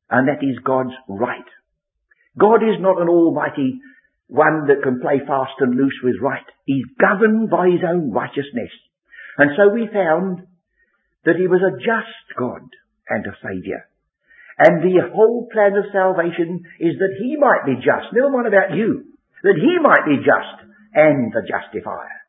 and 0.09 0.27
that 0.27 0.43
is 0.45 0.61
God's 0.63 0.93
right. 1.09 1.47
God 2.37 2.61
is 2.61 2.77
not 2.79 3.01
an 3.01 3.09
almighty 3.09 3.79
one 4.27 4.67
that 4.67 4.83
can 4.83 5.01
play 5.01 5.19
fast 5.25 5.59
and 5.59 5.75
loose 5.75 5.99
with 6.03 6.15
right. 6.21 6.45
He's 6.65 6.85
governed 6.99 7.49
by 7.49 7.67
his 7.67 7.83
own 7.83 8.11
righteousness. 8.11 8.71
And 9.37 9.51
so 9.57 9.73
we 9.73 9.89
found 9.91 10.47
that 11.25 11.37
he 11.37 11.47
was 11.47 11.61
a 11.61 11.77
just 11.77 12.25
God 12.37 12.65
and 13.09 13.25
a 13.25 13.37
Saviour. 13.41 13.85
And 14.57 14.83
the 14.83 15.01
whole 15.13 15.49
plan 15.51 15.73
of 15.73 15.89
salvation 15.89 16.65
is 16.79 16.93
that 16.99 17.17
he 17.17 17.37
might 17.37 17.65
be 17.65 17.81
just, 17.81 18.13
never 18.13 18.29
mind 18.29 18.47
about 18.47 18.77
you, 18.77 19.09
that 19.43 19.57
he 19.57 19.73
might 19.81 20.05
be 20.05 20.21
just 20.21 20.69
and 20.93 21.31
the 21.33 21.41
justifier. 21.47 22.19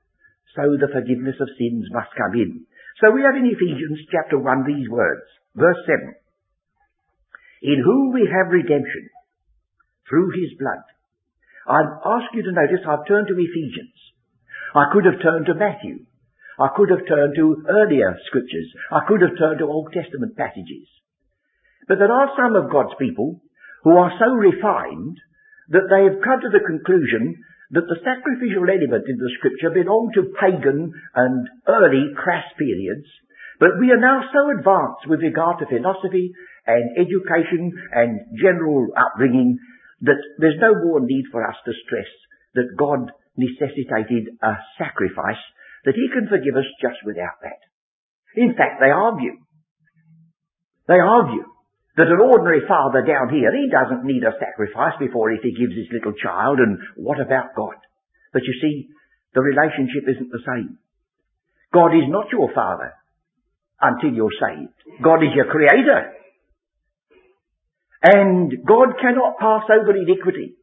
So 0.55 0.77
the 0.77 0.93
forgiveness 0.93 1.37
of 1.41 1.53
sins 1.59 1.89
must 1.93 2.13
come 2.17 2.37
in. 2.37 2.65
So 3.01 3.11
we 3.11 3.25
have 3.25 3.37
in 3.37 3.49
Ephesians 3.49 4.05
chapter 4.13 4.39
1 4.39 4.65
these 4.69 4.89
words, 4.89 5.25
verse 5.57 5.81
7. 5.89 6.15
In 7.63 7.83
whom 7.85 8.13
we 8.13 8.29
have 8.29 8.53
redemption 8.53 9.09
through 10.09 10.31
his 10.37 10.57
blood. 10.59 10.85
I 11.67 11.81
ask 12.21 12.29
you 12.35 12.43
to 12.43 12.53
notice 12.53 12.85
I've 12.85 13.07
turned 13.07 13.29
to 13.29 13.39
Ephesians. 13.39 13.97
I 14.75 14.93
could 14.93 15.05
have 15.07 15.23
turned 15.23 15.47
to 15.47 15.55
Matthew. 15.55 16.05
I 16.59 16.69
could 16.77 16.91
have 16.91 17.07
turned 17.09 17.35
to 17.37 17.65
earlier 17.69 18.17
scriptures. 18.27 18.69
I 18.91 19.01
could 19.09 19.23
have 19.23 19.39
turned 19.39 19.59
to 19.61 19.67
Old 19.67 19.93
Testament 19.93 20.37
passages. 20.37 20.89
But 21.89 21.99
there 21.99 22.13
are 22.13 22.31
some 22.37 22.57
of 22.57 22.71
God's 22.71 22.95
people 22.99 23.41
who 23.85 23.97
are 23.97 24.13
so 24.19 24.31
refined 24.33 25.19
that 25.71 25.89
they 25.91 26.05
have 26.05 26.23
come 26.23 26.41
to 26.41 26.53
the 26.53 26.65
conclusion 26.65 27.41
that 27.73 27.89
the 27.89 28.05
sacrificial 28.05 28.69
element 28.69 29.09
in 29.09 29.17
the 29.17 29.33
scripture 29.41 29.73
belonged 29.73 30.13
to 30.15 30.37
pagan 30.37 30.93
and 31.17 31.49
early 31.67 32.13
crass 32.15 32.45
periods, 32.61 33.09
but 33.59 33.81
we 33.81 33.91
are 33.91 34.01
now 34.01 34.21
so 34.29 34.53
advanced 34.53 35.09
with 35.09 35.25
regard 35.25 35.59
to 35.59 35.67
philosophy 35.67 36.35
and 36.67 36.85
education 37.01 37.73
and 37.93 38.21
general 38.37 38.93
upbringing 38.93 39.59
that 40.03 40.21
there's 40.39 40.61
no 40.61 40.75
more 40.85 41.01
need 41.01 41.25
for 41.33 41.47
us 41.49 41.57
to 41.65 41.73
stress 41.87 42.11
that 42.55 42.77
God 42.77 43.11
necessitated 43.37 44.37
a 44.43 44.53
sacrifice, 44.77 45.41
that 45.85 45.99
he 45.99 46.07
can 46.13 46.29
forgive 46.29 46.57
us 46.57 46.69
just 46.81 47.01
without 47.05 47.39
that. 47.43 47.61
In 48.37 48.55
fact, 48.55 48.81
they 48.81 48.91
argue. 48.91 49.37
They 50.89 50.99
argue 50.99 51.45
that 51.97 52.09
an 52.09 52.25
ordinary 52.25 52.65
father 52.67 53.05
down 53.05 53.29
here, 53.29 53.53
he 53.53 53.69
doesn't 53.69 54.09
need 54.09 54.25
a 54.25 54.33
sacrifice 54.41 54.97
before 54.99 55.31
he 55.31 55.45
forgives 55.45 55.77
his 55.77 55.93
little 55.93 56.17
child, 56.17 56.59
and 56.59 56.79
what 56.97 57.21
about 57.21 57.53
God? 57.55 57.77
But 58.33 58.43
you 58.49 58.55
see, 58.61 58.89
the 59.35 59.45
relationship 59.45 60.09
isn't 60.09 60.33
the 60.33 60.47
same. 60.47 60.79
God 61.73 61.93
is 61.93 62.09
not 62.09 62.33
your 62.33 62.53
father 62.55 62.93
until 63.81 64.13
you're 64.13 64.39
saved. 64.41 65.03
God 65.03 65.23
is 65.23 65.35
your 65.35 65.51
creator. 65.53 66.13
And 68.03 68.51
God 68.67 68.99
cannot 69.01 69.39
pass 69.39 69.63
over 69.71 69.97
iniquity 69.97 70.57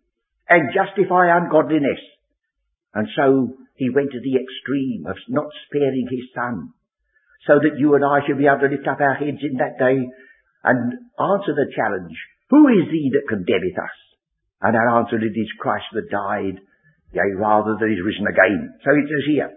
and 0.50 0.74
justify 0.74 1.30
ungodliness. 1.38 2.02
And 2.94 3.08
so 3.16 3.54
he 3.80 3.90
went 3.90 4.12
to 4.12 4.20
the 4.20 4.36
extreme 4.36 5.08
of 5.08 5.16
not 5.32 5.48
sparing 5.66 6.08
his 6.12 6.28
son, 6.36 6.76
so 7.48 7.56
that 7.64 7.80
you 7.80 7.96
and 7.96 8.04
I 8.04 8.20
should 8.28 8.38
be 8.38 8.46
able 8.46 8.68
to 8.68 8.76
lift 8.76 8.88
up 8.88 9.00
our 9.00 9.16
heads 9.16 9.40
in 9.40 9.56
that 9.64 9.80
day 9.80 10.04
and 10.64 10.80
answer 11.16 11.56
the 11.56 11.72
challenge, 11.72 12.14
who 12.52 12.68
is 12.68 12.92
he 12.92 13.08
that 13.16 13.32
condemneth 13.32 13.80
us? 13.80 13.98
And 14.60 14.76
our 14.76 15.00
answer, 15.00 15.16
it 15.16 15.32
is 15.32 15.60
Christ 15.64 15.88
that 15.96 16.12
died, 16.12 16.60
yea, 17.16 17.32
rather 17.40 17.80
that 17.80 17.88
is 17.88 18.04
risen 18.04 18.28
again. 18.28 18.76
So 18.84 18.92
it 18.92 19.08
says 19.08 19.26
here, 19.32 19.52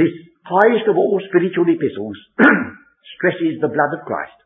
this 0.00 0.14
highest 0.48 0.88
of 0.88 0.96
all 0.96 1.20
spiritual 1.28 1.68
epistles 1.68 2.16
stresses 3.20 3.60
the 3.60 3.68
blood 3.68 3.92
of 3.92 4.08
Christ, 4.08 4.40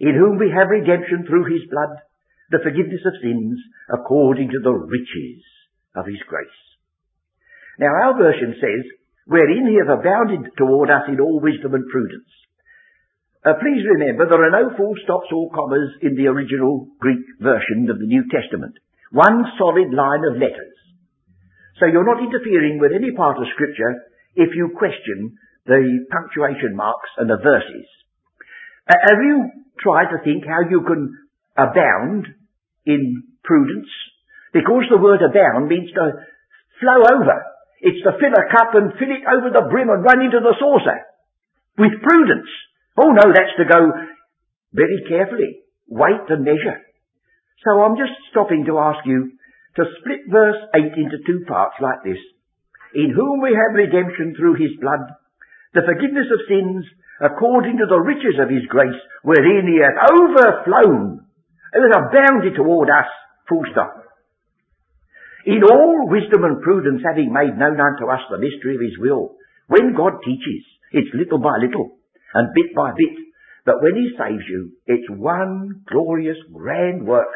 in 0.00 0.16
whom 0.16 0.40
we 0.40 0.48
have 0.48 0.72
redemption 0.72 1.28
through 1.28 1.52
his 1.52 1.68
blood, 1.68 2.00
the 2.48 2.64
forgiveness 2.64 3.04
of 3.04 3.20
sins, 3.20 3.60
according 3.92 4.48
to 4.48 4.60
the 4.64 4.72
riches 4.72 5.44
of 5.94 6.06
his 6.06 6.24
grace. 6.24 6.69
Now 7.78 7.92
our 7.92 8.18
version 8.18 8.56
says, 8.58 8.82
wherein 9.26 9.68
he 9.68 9.78
hath 9.78 10.00
abounded 10.00 10.52
toward 10.56 10.90
us 10.90 11.06
in 11.08 11.20
all 11.20 11.40
wisdom 11.40 11.74
and 11.74 11.86
prudence, 11.86 12.30
uh, 13.40 13.56
please 13.56 13.80
remember 13.88 14.28
there 14.28 14.44
are 14.44 14.52
no 14.52 14.76
full 14.76 14.92
stops 15.04 15.32
or 15.32 15.48
commas 15.50 15.96
in 16.02 16.14
the 16.14 16.28
original 16.28 16.88
Greek 17.00 17.24
version 17.40 17.88
of 17.88 17.98
the 17.98 18.04
New 18.04 18.24
Testament. 18.28 18.76
One 19.12 19.44
solid 19.56 19.94
line 19.96 20.28
of 20.28 20.36
letters. 20.36 20.76
So 21.80 21.86
you're 21.86 22.04
not 22.04 22.20
interfering 22.20 22.78
with 22.78 22.92
any 22.92 23.16
part 23.16 23.38
of 23.38 23.48
scripture 23.54 23.96
if 24.36 24.52
you 24.54 24.76
question 24.76 25.38
the 25.64 26.04
punctuation 26.12 26.76
marks 26.76 27.08
and 27.16 27.30
the 27.30 27.40
verses. 27.40 27.88
Uh, 28.84 28.94
have 29.08 29.20
you 29.24 29.48
tried 29.80 30.12
to 30.12 30.22
think 30.22 30.44
how 30.44 30.68
you 30.68 30.84
can 30.84 31.08
abound 31.56 32.26
in 32.84 33.22
prudence? 33.42 33.88
Because 34.52 34.84
the 34.90 35.00
word 35.00 35.20
abound 35.24 35.68
means 35.68 35.90
to 35.92 36.12
flow 36.80 37.00
over. 37.08 37.38
It's 37.80 38.04
to 38.04 38.12
fill 38.20 38.36
a 38.36 38.50
cup 38.52 38.76
and 38.76 38.92
fill 39.00 39.08
it 39.08 39.24
over 39.24 39.48
the 39.48 39.68
brim 39.72 39.88
and 39.88 40.04
run 40.04 40.20
into 40.20 40.40
the 40.40 40.54
saucer. 40.60 41.00
With 41.80 42.02
prudence. 42.04 42.50
Oh 43.00 43.08
no, 43.12 43.32
that's 43.32 43.56
to 43.56 43.64
go 43.64 43.80
very 44.72 45.00
carefully, 45.08 45.64
weight 45.88 46.28
and 46.28 46.44
measure. 46.44 46.78
So 47.64 47.80
I'm 47.80 47.96
just 47.96 48.12
stopping 48.30 48.64
to 48.66 48.78
ask 48.78 49.04
you 49.04 49.32
to 49.76 49.84
split 50.00 50.28
verse 50.28 50.60
8 50.74 50.82
into 50.96 51.24
two 51.26 51.44
parts 51.48 51.76
like 51.80 52.04
this. 52.04 52.20
In 52.94 53.14
whom 53.14 53.40
we 53.40 53.54
have 53.54 53.76
redemption 53.76 54.34
through 54.34 54.60
his 54.60 54.74
blood, 54.80 55.00
the 55.74 55.86
forgiveness 55.86 56.26
of 56.32 56.48
sins, 56.50 56.84
according 57.22 57.78
to 57.78 57.86
the 57.86 58.00
riches 58.00 58.40
of 58.42 58.50
his 58.50 58.66
grace, 58.66 58.98
wherein 59.22 59.68
he 59.68 59.78
hath 59.78 60.10
overflown, 60.10 61.22
and 61.72 61.80
has 61.86 61.94
abounded 61.94 62.56
toward 62.56 62.90
us, 62.90 63.06
full 63.48 63.62
stop. 63.70 63.99
In 65.46 65.64
all 65.64 66.08
wisdom 66.08 66.44
and 66.44 66.60
prudence 66.60 67.02
having 67.04 67.32
made 67.32 67.56
known 67.56 67.80
unto 67.80 68.10
us 68.12 68.20
the 68.28 68.38
mystery 68.38 68.76
of 68.76 68.82
his 68.82 68.98
will, 68.98 69.36
when 69.68 69.94
God 69.96 70.20
teaches, 70.24 70.64
it's 70.92 71.14
little 71.14 71.38
by 71.38 71.56
little, 71.62 71.96
and 72.34 72.54
bit 72.54 72.74
by 72.74 72.92
bit. 72.92 73.16
But 73.64 73.82
when 73.82 73.94
he 73.96 74.16
saves 74.18 74.44
you, 74.48 74.72
it's 74.86 75.08
one 75.08 75.84
glorious 75.88 76.38
grand 76.52 77.06
work 77.06 77.30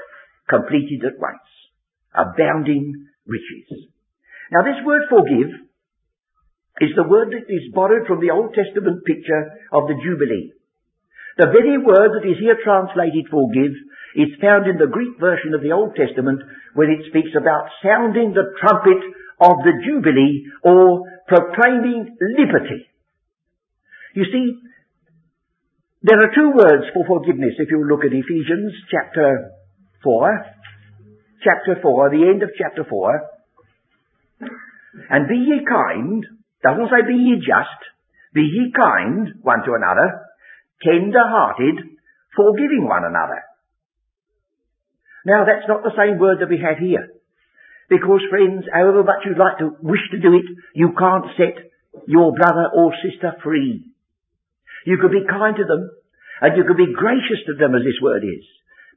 completed 0.48 1.04
at 1.04 1.20
once. 1.20 1.48
Abounding 2.14 3.06
riches. 3.26 3.88
Now 4.52 4.62
this 4.62 4.84
word 4.84 5.02
forgive 5.08 5.50
is 6.80 6.90
the 6.96 7.08
word 7.08 7.30
that 7.32 7.46
is 7.48 7.72
borrowed 7.72 8.06
from 8.06 8.20
the 8.20 8.30
Old 8.30 8.52
Testament 8.54 9.04
picture 9.06 9.50
of 9.72 9.88
the 9.88 9.94
Jubilee. 10.02 10.52
The 11.38 11.50
very 11.50 11.78
word 11.78 12.14
that 12.14 12.28
is 12.28 12.38
here 12.38 12.58
translated 12.62 13.26
forgive 13.30 13.74
is 14.14 14.40
found 14.40 14.66
in 14.66 14.78
the 14.78 14.90
Greek 14.90 15.18
version 15.18 15.54
of 15.54 15.62
the 15.62 15.72
Old 15.72 15.94
Testament 15.94 16.40
when 16.74 16.90
it 16.90 17.06
speaks 17.10 17.34
about 17.34 17.70
sounding 17.82 18.32
the 18.32 18.54
trumpet 18.62 19.02
of 19.40 19.58
the 19.66 19.74
Jubilee 19.82 20.46
or 20.62 21.02
proclaiming 21.26 22.16
liberty. 22.38 22.86
You 24.14 24.24
see, 24.30 24.54
there 26.02 26.22
are 26.22 26.34
two 26.34 26.52
words 26.54 26.84
for 26.94 27.06
forgiveness 27.06 27.58
if 27.58 27.70
you 27.70 27.82
look 27.82 28.04
at 28.04 28.12
Ephesians 28.12 28.72
chapter 28.90 29.50
4. 30.02 30.46
Chapter 31.42 31.80
4, 31.82 32.10
the 32.10 32.28
end 32.30 32.42
of 32.42 32.50
chapter 32.56 32.84
4. 32.88 33.30
And 35.10 35.28
be 35.28 35.36
ye 35.36 35.64
kind, 35.66 36.24
doesn't 36.62 36.88
say 36.88 37.08
be 37.08 37.18
ye 37.18 37.36
just, 37.40 37.80
be 38.32 38.42
ye 38.42 38.72
kind 38.76 39.40
one 39.42 39.64
to 39.64 39.72
another, 39.74 40.22
tender 40.82 41.24
hearted, 41.24 41.76
forgiving 42.36 42.86
one 42.86 43.04
another. 43.04 43.42
Now 45.24 45.44
that's 45.44 45.68
not 45.68 45.82
the 45.82 45.96
same 45.96 46.18
word 46.20 46.40
that 46.40 46.52
we 46.52 46.60
have 46.60 46.78
here. 46.78 47.08
Because 47.88 48.20
friends, 48.30 48.64
however 48.72 49.04
much 49.04 49.24
you'd 49.24 49.40
like 49.40 49.58
to 49.58 49.76
wish 49.80 50.04
to 50.12 50.20
do 50.20 50.32
it, 50.36 50.48
you 50.74 50.92
can't 50.96 51.32
set 51.36 51.56
your 52.06 52.32
brother 52.32 52.72
or 52.72 52.92
sister 53.04 53.36
free. 53.42 53.84
You 54.84 54.98
could 55.00 55.12
be 55.12 55.28
kind 55.28 55.56
to 55.56 55.64
them, 55.64 55.90
and 56.40 56.56
you 56.56 56.64
could 56.64 56.76
be 56.76 56.92
gracious 56.96 57.40
to 57.46 57.54
them 57.56 57.74
as 57.74 57.84
this 57.84 58.00
word 58.00 58.24
is. 58.24 58.44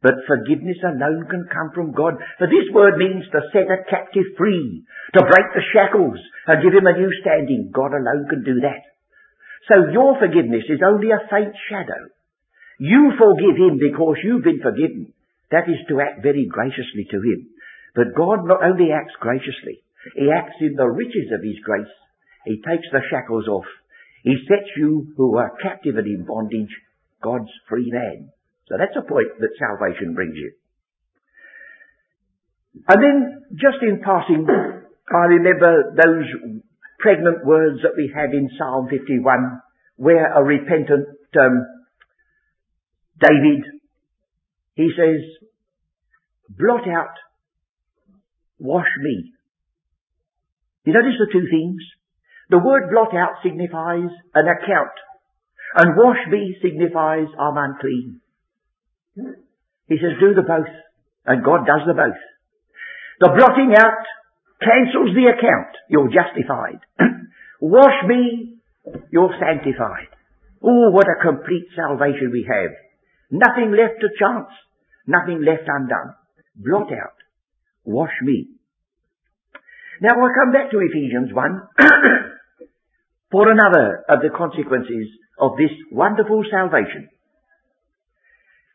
But 0.02 0.28
forgiveness 0.28 0.78
alone 0.84 1.26
can 1.30 1.50
come 1.50 1.72
from 1.74 1.92
God. 1.92 2.22
For 2.38 2.48
this 2.48 2.70
word 2.72 2.98
means 2.98 3.26
to 3.32 3.50
set 3.52 3.72
a 3.72 3.84
captive 3.90 4.38
free, 4.38 4.86
to 5.16 5.26
break 5.26 5.48
the 5.56 5.66
shackles 5.74 6.20
and 6.46 6.62
give 6.62 6.74
him 6.74 6.86
a 6.86 6.98
new 6.98 7.12
standing. 7.22 7.72
God 7.74 7.96
alone 7.98 8.28
can 8.30 8.44
do 8.44 8.62
that. 8.62 8.84
So 9.68 9.92
your 9.92 10.20
forgiveness 10.20 10.70
is 10.70 10.86
only 10.86 11.12
a 11.12 11.26
faint 11.30 11.56
shadow. 11.70 12.08
You 12.80 13.12
forgive 13.18 13.58
him 13.58 13.82
because 13.82 14.22
you've 14.24 14.46
been 14.46 14.62
forgiven. 14.62 15.17
That 15.52 15.70
is 15.70 15.80
to 15.90 16.02
act 16.02 16.24
very 16.24 16.48
graciously 16.50 17.08
to 17.12 17.18
him. 17.18 17.50
But 17.96 18.16
God 18.16 18.46
not 18.46 18.64
only 18.64 18.92
acts 18.92 19.16
graciously, 19.20 19.82
he 20.16 20.30
acts 20.32 20.60
in 20.62 20.76
the 20.76 20.88
riches 20.88 21.32
of 21.34 21.44
his 21.44 21.60
grace. 21.64 21.92
He 22.46 22.62
takes 22.62 22.88
the 22.92 23.02
shackles 23.10 23.48
off. 23.48 23.66
He 24.24 24.36
sets 24.48 24.70
you 24.78 25.14
who 25.16 25.38
are 25.38 25.58
captive 25.62 25.98
and 25.98 26.08
in 26.08 26.26
bondage, 26.26 26.72
God's 27.24 27.52
free 27.70 27.90
man. 27.92 28.30
So 28.68 28.76
that's 28.78 28.96
a 28.96 29.08
point 29.08 29.28
that 29.40 29.60
salvation 29.60 30.14
brings 30.14 30.36
you. 30.36 30.52
And 32.88 33.02
then, 33.02 33.44
just 33.56 33.82
in 33.82 34.02
passing, 34.04 34.46
I 34.46 35.26
remember 35.40 35.96
those 35.96 36.62
pregnant 37.00 37.46
words 37.46 37.80
that 37.84 37.96
we 37.96 38.12
had 38.14 38.34
in 38.34 38.50
Psalm 38.58 38.88
51, 38.90 39.62
where 39.96 40.34
a 40.34 40.44
repentant 40.44 41.08
um, 41.40 41.66
David, 43.20 43.77
he 44.78 44.90
says, 44.96 45.26
blot 46.48 46.88
out, 46.88 47.18
wash 48.60 48.94
me. 49.02 49.34
You 50.86 50.94
notice 50.94 51.18
the 51.18 51.34
two 51.34 51.48
things? 51.50 51.82
The 52.50 52.60
word 52.60 52.92
blot 52.92 53.14
out 53.14 53.42
signifies 53.44 54.08
an 54.36 54.46
account, 54.46 54.96
and 55.76 55.98
wash 55.98 56.22
me 56.30 56.56
signifies 56.62 57.28
I'm 57.40 57.58
unclean. 57.58 58.22
He 59.90 59.98
says, 59.98 60.22
do 60.22 60.36
the 60.36 60.46
both, 60.46 60.72
and 61.26 61.44
God 61.44 61.66
does 61.66 61.82
the 61.88 61.94
both. 61.94 62.22
The 63.20 63.34
blotting 63.36 63.74
out 63.76 64.06
cancels 64.62 65.16
the 65.16 65.34
account. 65.34 65.74
You're 65.90 66.14
justified. 66.14 66.86
Wash 67.62 68.06
me, 68.08 68.60
you're 69.12 69.34
sanctified. 69.40 70.14
Oh, 70.62 70.92
what 70.92 71.08
a 71.08 71.22
complete 71.22 71.66
salvation 71.76 72.30
we 72.32 72.46
have. 72.48 72.72
Nothing 73.32 73.72
left 73.72 74.02
to 74.02 74.08
chance. 74.20 74.54
Nothing 75.08 75.42
left 75.42 75.64
undone. 75.68 76.14
Blot 76.56 76.92
out. 76.92 77.16
Wash 77.86 78.12
me. 78.22 78.50
Now 80.02 80.14
I 80.14 80.28
come 80.36 80.52
back 80.52 80.70
to 80.72 80.80
Ephesians 80.84 81.34
1 81.34 81.62
for 83.32 83.50
another 83.50 84.04
of 84.10 84.20
the 84.22 84.30
consequences 84.36 85.08
of 85.40 85.58
this 85.58 85.72
wonderful 85.92 86.44
salvation. 86.52 87.10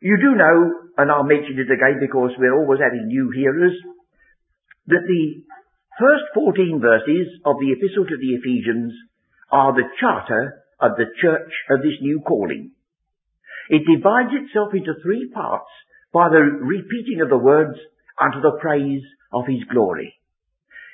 You 0.00 0.16
do 0.18 0.34
know, 0.34 0.90
and 0.98 1.12
I'll 1.12 1.22
mention 1.22 1.60
it 1.60 1.70
again 1.70 2.00
because 2.00 2.32
we're 2.38 2.58
always 2.58 2.80
having 2.82 3.06
new 3.06 3.30
hearers, 3.30 3.76
that 4.88 5.06
the 5.06 5.44
first 6.00 6.24
14 6.34 6.80
verses 6.80 7.28
of 7.44 7.56
the 7.60 7.70
epistle 7.70 8.06
to 8.06 8.16
the 8.16 8.34
Ephesians 8.40 8.92
are 9.52 9.72
the 9.74 9.86
charter 10.00 10.64
of 10.80 10.96
the 10.96 11.06
church 11.20 11.52
of 11.70 11.82
this 11.82 12.00
new 12.00 12.20
calling. 12.26 12.72
It 13.68 13.82
divides 13.86 14.32
itself 14.32 14.74
into 14.74 14.94
three 15.04 15.30
parts 15.32 15.70
by 16.12 16.28
the 16.28 16.40
repeating 16.40 17.20
of 17.22 17.30
the 17.30 17.38
words 17.38 17.78
unto 18.20 18.40
the 18.40 18.58
praise 18.60 19.02
of 19.32 19.46
his 19.46 19.64
glory. 19.72 20.14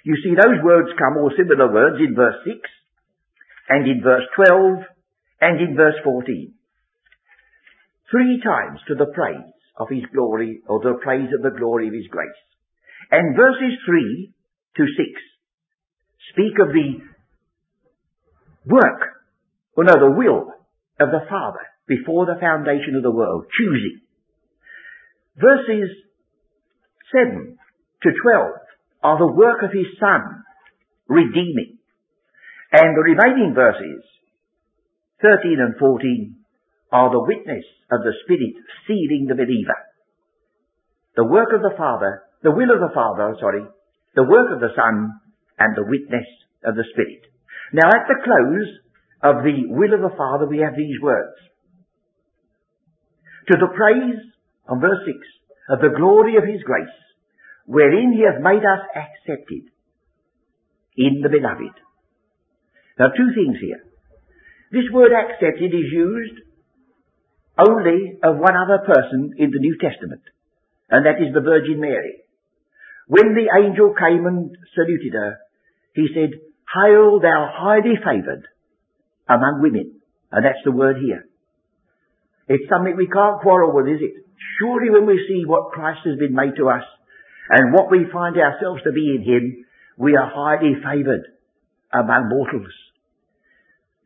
You 0.04 0.16
see 0.22 0.34
those 0.34 0.62
words 0.62 0.88
come, 0.98 1.18
or 1.18 1.32
similar 1.36 1.72
words, 1.72 1.96
in 1.98 2.14
verse 2.14 2.38
6, 2.46 2.56
and 3.68 3.86
in 3.86 4.00
verse 4.02 4.24
12, 4.36 4.84
and 5.40 5.60
in 5.60 5.76
verse 5.76 5.96
14. 6.04 6.54
Three 8.10 8.40
times 8.42 8.80
to 8.88 8.94
the 8.94 9.12
praise 9.12 9.52
of 9.76 9.88
his 9.90 10.04
glory, 10.14 10.62
or 10.66 10.80
the 10.80 10.98
praise 11.02 11.28
of 11.34 11.42
the 11.42 11.58
glory 11.58 11.88
of 11.88 11.94
his 11.94 12.06
grace. 12.08 12.40
And 13.10 13.36
verses 13.36 13.78
3 13.86 14.32
to 14.76 14.84
6 14.86 15.20
speak 16.32 16.58
of 16.60 16.68
the 16.68 17.00
work, 18.66 19.00
or 19.76 19.84
no, 19.84 19.92
the 19.98 20.16
will 20.16 20.52
of 21.00 21.10
the 21.10 21.26
Father 21.28 21.64
before 21.86 22.26
the 22.26 22.40
foundation 22.40 22.94
of 22.96 23.02
the 23.02 23.10
world, 23.10 23.46
choosing. 23.56 24.00
Verses 25.40 25.90
7 27.14 27.56
to 28.02 28.08
12 28.10 28.46
are 29.02 29.18
the 29.18 29.32
work 29.32 29.62
of 29.62 29.70
his 29.72 29.86
Son, 29.98 30.44
redeeming. 31.08 31.78
And 32.72 32.96
the 32.96 33.02
remaining 33.02 33.54
verses, 33.54 34.02
13 35.22 35.58
and 35.58 35.74
14, 35.78 36.36
are 36.92 37.10
the 37.10 37.24
witness 37.24 37.64
of 37.90 38.00
the 38.02 38.12
Spirit 38.24 38.54
sealing 38.86 39.26
the 39.28 39.34
believer. 39.34 39.78
The 41.16 41.24
work 41.24 41.48
of 41.54 41.62
the 41.62 41.76
Father 41.76 42.22
the 42.42 42.52
will 42.54 42.70
of 42.70 42.80
the 42.80 42.94
Father, 42.94 43.34
sorry, 43.40 43.66
the 44.14 44.22
work 44.22 44.54
of 44.54 44.60
the 44.60 44.74
Son, 44.76 45.20
and 45.58 45.74
the 45.74 45.86
witness 45.86 46.26
of 46.64 46.76
the 46.76 46.84
Spirit. 46.92 47.26
Now 47.72 47.88
at 47.90 48.06
the 48.06 48.22
close 48.22 48.70
of 49.22 49.42
the 49.42 49.66
will 49.74 49.94
of 49.94 50.00
the 50.00 50.16
Father 50.16 50.46
we 50.46 50.58
have 50.58 50.76
these 50.76 51.00
words. 51.02 51.34
To 53.50 53.58
the 53.58 53.74
praise, 53.74 54.22
on 54.68 54.80
verse 54.80 55.00
6, 55.06 55.16
of 55.70 55.80
the 55.80 55.96
glory 55.96 56.36
of 56.36 56.44
His 56.44 56.62
grace, 56.62 56.94
wherein 57.66 58.12
He 58.12 58.24
hath 58.24 58.42
made 58.42 58.64
us 58.64 58.82
accepted 58.94 59.70
in 60.96 61.20
the 61.22 61.28
Beloved. 61.28 61.74
Now 62.98 63.08
two 63.16 63.30
things 63.34 63.58
here. 63.60 63.84
This 64.70 64.90
word 64.92 65.12
accepted 65.12 65.72
is 65.72 65.92
used 65.92 66.40
only 67.58 68.18
of 68.22 68.38
one 68.38 68.56
other 68.56 68.84
person 68.84 69.34
in 69.38 69.50
the 69.50 69.60
New 69.60 69.78
Testament, 69.78 70.22
and 70.90 71.06
that 71.06 71.20
is 71.20 71.32
the 71.32 71.40
Virgin 71.40 71.80
Mary. 71.80 72.22
When 73.08 73.34
the 73.34 73.48
angel 73.48 73.94
came 73.98 74.26
and 74.26 74.50
saluted 74.74 75.14
her, 75.14 75.38
he 75.94 76.08
said, 76.14 76.38
Hail 76.68 77.20
thou 77.20 77.48
highly 77.50 77.96
favoured 77.96 78.46
among 79.28 79.62
women. 79.62 80.00
And 80.30 80.44
that's 80.44 80.62
the 80.64 80.72
word 80.72 80.96
here. 81.00 81.27
It's 82.48 82.68
something 82.68 82.96
we 82.96 83.06
can't 83.06 83.40
quarrel 83.40 83.72
with, 83.72 83.86
is 83.86 84.00
it? 84.00 84.24
Surely 84.58 84.90
when 84.90 85.06
we 85.06 85.20
see 85.28 85.44
what 85.44 85.72
Christ 85.72 86.00
has 86.04 86.18
been 86.18 86.34
made 86.34 86.56
to 86.56 86.68
us 86.68 86.84
and 87.50 87.72
what 87.72 87.90
we 87.90 88.08
find 88.12 88.36
ourselves 88.36 88.82
to 88.84 88.92
be 88.92 89.14
in 89.16 89.22
Him, 89.22 89.64
we 89.96 90.16
are 90.16 90.30
highly 90.32 90.74
favoured 90.80 91.26
among 91.92 92.28
mortals. 92.28 92.72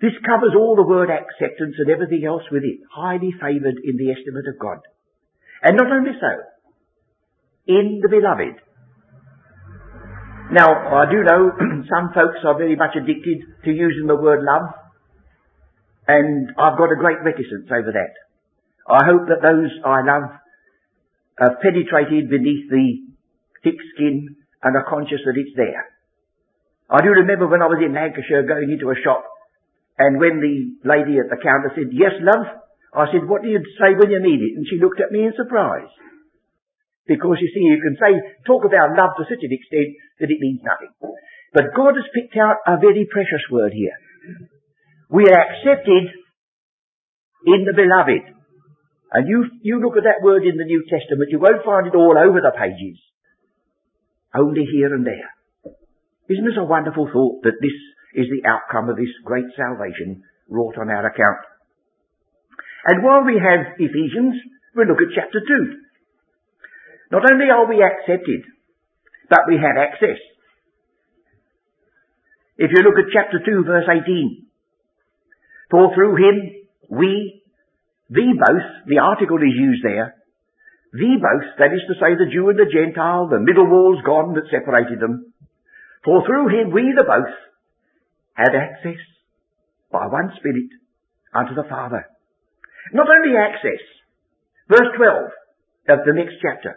This 0.01 0.19
covers 0.27 0.59
all 0.59 0.75
the 0.75 0.83
word 0.83 1.11
acceptance 1.11 1.77
and 1.79 1.89
everything 1.89 2.27
else 2.27 2.43
with 2.51 2.65
it. 2.65 2.81
Highly 2.91 3.31
favoured 3.39 3.79
in 3.85 3.97
the 3.97 4.11
estimate 4.11 4.51
of 4.51 4.59
God. 4.59 4.83
And 5.63 5.77
not 5.77 5.93
only 5.93 6.11
so, 6.19 6.33
in 7.67 8.01
the 8.03 8.09
beloved. 8.09 8.59
Now, 10.51 10.75
I 10.75 11.07
do 11.07 11.23
know 11.23 11.53
some 11.89 12.11
folks 12.13 12.43
are 12.45 12.59
very 12.59 12.75
much 12.75 12.97
addicted 12.97 13.47
to 13.65 13.71
using 13.71 14.09
the 14.09 14.17
word 14.17 14.43
love, 14.43 14.75
and 16.09 16.51
I've 16.59 16.77
got 16.77 16.91
a 16.91 16.99
great 16.99 17.23
reticence 17.23 17.71
over 17.71 17.93
that. 17.95 18.13
I 18.89 19.05
hope 19.07 19.29
that 19.31 19.43
those 19.43 19.71
I 19.85 20.03
love 20.03 20.29
have 21.39 21.63
penetrated 21.63 22.31
beneath 22.31 22.69
the 22.69 22.87
thick 23.63 23.79
skin 23.95 24.37
and 24.63 24.77
are 24.77 24.87
conscious 24.89 25.23
that 25.25 25.39
it's 25.39 25.57
there. 25.57 25.87
I 26.91 27.01
do 27.01 27.11
remember 27.25 27.49
when 27.49 27.63
I 27.63 27.71
was 27.71 27.81
in 27.81 27.95
Lancashire 27.95 28.45
going 28.45 28.69
into 28.69 28.91
a 28.91 28.99
shop, 29.01 29.25
and 29.99 30.19
when 30.19 30.43
the 30.43 30.77
lady 30.85 31.17
at 31.17 31.31
the 31.31 31.41
counter 31.41 31.73
said, 31.73 31.89
yes, 31.95 32.13
love, 32.21 32.47
I 32.93 33.09
said, 33.09 33.25
what 33.25 33.41
do 33.41 33.49
you 33.49 33.63
say 33.81 33.97
when 33.97 34.13
you 34.13 34.21
need 34.21 34.41
it? 34.45 34.53
And 34.61 34.67
she 34.69 34.77
looked 34.77 35.01
at 35.01 35.13
me 35.15 35.25
in 35.25 35.33
surprise. 35.33 35.89
Because 37.09 37.41
you 37.41 37.49
see, 37.49 37.65
you 37.65 37.81
can 37.81 37.97
say, 37.97 38.13
talk 38.47 38.65
about 38.69 38.93
love 38.93 39.17
to 39.17 39.25
such 39.25 39.41
an 39.41 39.53
extent 39.53 39.97
that 40.21 40.31
it 40.31 40.39
means 40.39 40.61
nothing. 40.61 40.93
But 41.53 41.73
God 41.77 41.97
has 41.97 42.09
picked 42.13 42.37
out 42.37 42.61
a 42.67 42.77
very 42.77 43.09
precious 43.11 43.45
word 43.51 43.73
here. 43.73 43.97
We 45.09 45.25
are 45.29 45.45
accepted 45.49 46.13
in 47.47 47.61
the 47.65 47.77
beloved. 47.77 48.42
And 49.13 49.29
you, 49.29 49.45
you 49.61 49.81
look 49.81 49.97
at 49.97 50.09
that 50.09 50.25
word 50.25 50.43
in 50.45 50.57
the 50.57 50.65
New 50.65 50.85
Testament, 50.89 51.29
you 51.29 51.39
won't 51.39 51.65
find 51.65 51.87
it 51.87 51.95
all 51.95 52.17
over 52.17 52.41
the 52.41 52.57
pages. 52.57 52.97
Only 54.35 54.65
here 54.65 54.95
and 54.95 55.05
there. 55.05 55.29
Isn't 56.33 56.49
this 56.49 56.57
a 56.57 56.65
wonderful 56.65 57.11
thought 57.13 57.43
that 57.45 57.61
this 57.61 57.77
is 58.17 58.33
the 58.33 58.49
outcome 58.49 58.89
of 58.89 58.97
this 58.97 59.13
great 59.25 59.45
salvation 59.53 60.25
wrought 60.49 60.79
on 60.81 60.89
our 60.89 61.05
account? 61.05 61.45
And 62.89 63.05
while 63.05 63.25
we 63.25 63.37
have 63.37 63.77
Ephesians, 63.77 64.41
we 64.75 64.89
look 64.89 65.05
at 65.05 65.15
chapter 65.15 65.41
2. 65.45 65.77
Not 67.13 67.31
only 67.31 67.53
are 67.53 67.69
we 67.69 67.85
accepted, 67.85 68.49
but 69.29 69.45
we 69.47 69.61
have 69.61 69.77
access. 69.77 70.17
If 72.57 72.71
you 72.73 72.81
look 72.81 72.97
at 72.97 73.13
chapter 73.13 73.41
2 73.45 73.65
verse 73.65 73.85
18, 73.85 74.47
for 75.71 75.95
through 75.95 76.17
him 76.17 76.37
we, 76.89 77.42
the 78.13 78.29
both, 78.37 78.69
the 78.87 79.01
article 79.01 79.41
is 79.41 79.57
used 79.57 79.83
there, 79.83 80.15
the 80.93 81.17
both, 81.17 81.49
that 81.57 81.73
is 81.73 81.81
to 81.89 81.97
say 81.97 82.13
the 82.13 82.29
Jew 82.29 82.53
and 82.53 82.59
the 82.59 82.69
Gentile, 82.69 83.29
the 83.29 83.41
middle 83.41 83.65
wall's 83.65 84.05
gone 84.05 84.35
that 84.35 84.53
separated 84.53 85.01
them, 85.01 85.33
for 86.05 86.21
through 86.27 86.53
him 86.53 86.71
we 86.71 86.93
the 86.93 87.09
both 87.09 87.33
had 88.35 88.53
access 88.53 89.01
by 89.91 90.07
one 90.07 90.33
Spirit 90.37 90.69
unto 91.33 91.55
the 91.55 91.69
Father. 91.69 92.05
Not 92.93 93.09
only 93.09 93.37
access, 93.37 93.81
verse 94.69 94.93
12 95.89 95.97
of 95.97 96.05
the 96.05 96.13
next 96.13 96.37
chapter, 96.43 96.77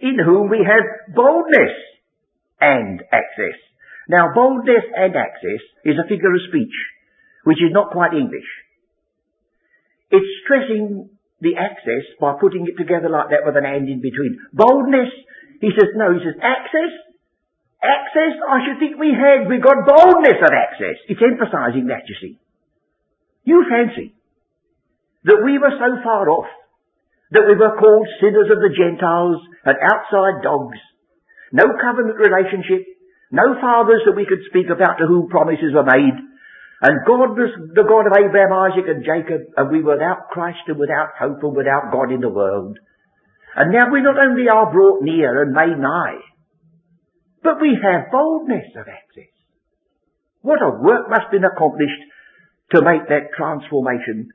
in 0.00 0.18
whom 0.22 0.50
we 0.50 0.62
have 0.62 1.14
boldness 1.14 1.74
and 2.60 3.02
access. 3.10 3.58
Now, 4.08 4.30
boldness 4.34 4.84
and 4.94 5.16
access 5.16 5.62
is 5.84 5.96
a 5.98 6.08
figure 6.08 6.34
of 6.34 6.46
speech. 6.48 6.74
which 7.44 7.60
is 7.60 7.72
not 7.72 7.92
quite 7.92 8.14
English. 8.16 8.48
It's 10.10 10.30
stressing 10.44 11.10
the 11.40 11.56
access 11.56 12.04
by 12.20 12.36
putting 12.40 12.66
it 12.66 12.76
together 12.80 13.08
like 13.08 13.30
that 13.30 13.44
with 13.44 13.56
an 13.56 13.68
and 13.68 13.88
in 13.88 14.00
between. 14.00 14.38
Boldness, 14.52 15.12
he 15.60 15.70
says, 15.72 15.92
no, 15.96 16.12
he 16.12 16.20
says 16.24 16.40
access. 16.40 16.92
Access, 17.84 18.40
I 18.40 18.64
should 18.64 18.80
think 18.80 18.96
we 18.96 19.12
had. 19.12 19.44
We 19.44 19.60
got 19.60 19.84
boldness 19.84 20.40
of 20.40 20.52
access. 20.56 20.96
It's 21.08 21.20
emphasizing 21.20 21.92
that, 21.92 22.08
you 22.08 22.16
see. 22.16 22.40
You 23.44 23.64
fancy 23.68 24.16
that 25.24 25.44
we 25.44 25.60
were 25.60 25.76
so 25.76 26.00
far 26.00 26.28
off 26.32 26.48
that 27.32 27.44
we 27.44 27.56
were 27.56 27.76
called 27.76 28.08
sinners 28.20 28.48
of 28.48 28.60
the 28.60 28.72
Gentiles 28.72 29.40
and 29.64 29.76
outside 29.84 30.40
dogs. 30.40 30.80
No 31.52 31.64
covenant 31.76 32.16
relationship. 32.16 32.88
No 33.32 33.58
fathers 33.60 34.04
that 34.06 34.16
we 34.16 34.24
could 34.24 34.46
speak 34.48 34.70
about 34.70 34.96
to 34.98 35.06
whom 35.06 35.28
promises 35.28 35.74
were 35.74 35.84
made. 35.84 36.14
And 36.84 37.00
God 37.08 37.32
was 37.32 37.48
the 37.72 37.88
God 37.88 38.04
of 38.04 38.12
Abraham, 38.12 38.52
Isaac 38.52 38.84
and 38.84 39.08
Jacob, 39.08 39.48
and 39.56 39.72
we 39.72 39.80
were 39.80 39.96
without 39.96 40.28
Christ 40.28 40.68
and 40.68 40.76
without 40.76 41.16
hope 41.16 41.40
and 41.40 41.56
without 41.56 41.88
God 41.88 42.12
in 42.12 42.20
the 42.20 42.28
world. 42.28 42.76
And 43.56 43.72
now 43.72 43.88
we 43.88 44.04
not 44.04 44.20
only 44.20 44.52
are 44.52 44.68
brought 44.68 45.00
near 45.00 45.48
and 45.48 45.56
made 45.56 45.80
nigh, 45.80 46.20
but 47.40 47.56
we 47.56 47.72
have 47.80 48.12
boldness 48.12 48.68
of 48.76 48.84
access. 48.84 49.32
What 50.44 50.60
a 50.60 50.76
work 50.76 51.08
must 51.08 51.32
been 51.32 51.48
accomplished 51.48 52.04
to 52.76 52.84
make 52.84 53.08
that 53.08 53.32
transformation 53.32 54.28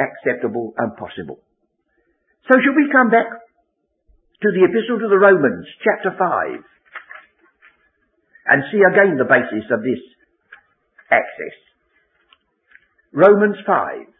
acceptable 0.00 0.72
and 0.80 0.96
possible. 0.96 1.44
So 2.48 2.56
should 2.56 2.72
we 2.72 2.88
come 2.88 3.10
back 3.10 3.28
to 3.28 4.48
the 4.48 4.64
Epistle 4.64 4.96
to 4.96 5.08
the 5.12 5.20
Romans, 5.20 5.68
chapter 5.84 6.16
5, 6.16 6.56
and 8.48 8.64
see 8.72 8.80
again 8.80 9.20
the 9.20 9.28
basis 9.28 9.68
of 9.68 9.84
this 9.84 10.00
access. 11.10 11.65
Romans 13.16 13.56
5. 13.64 14.12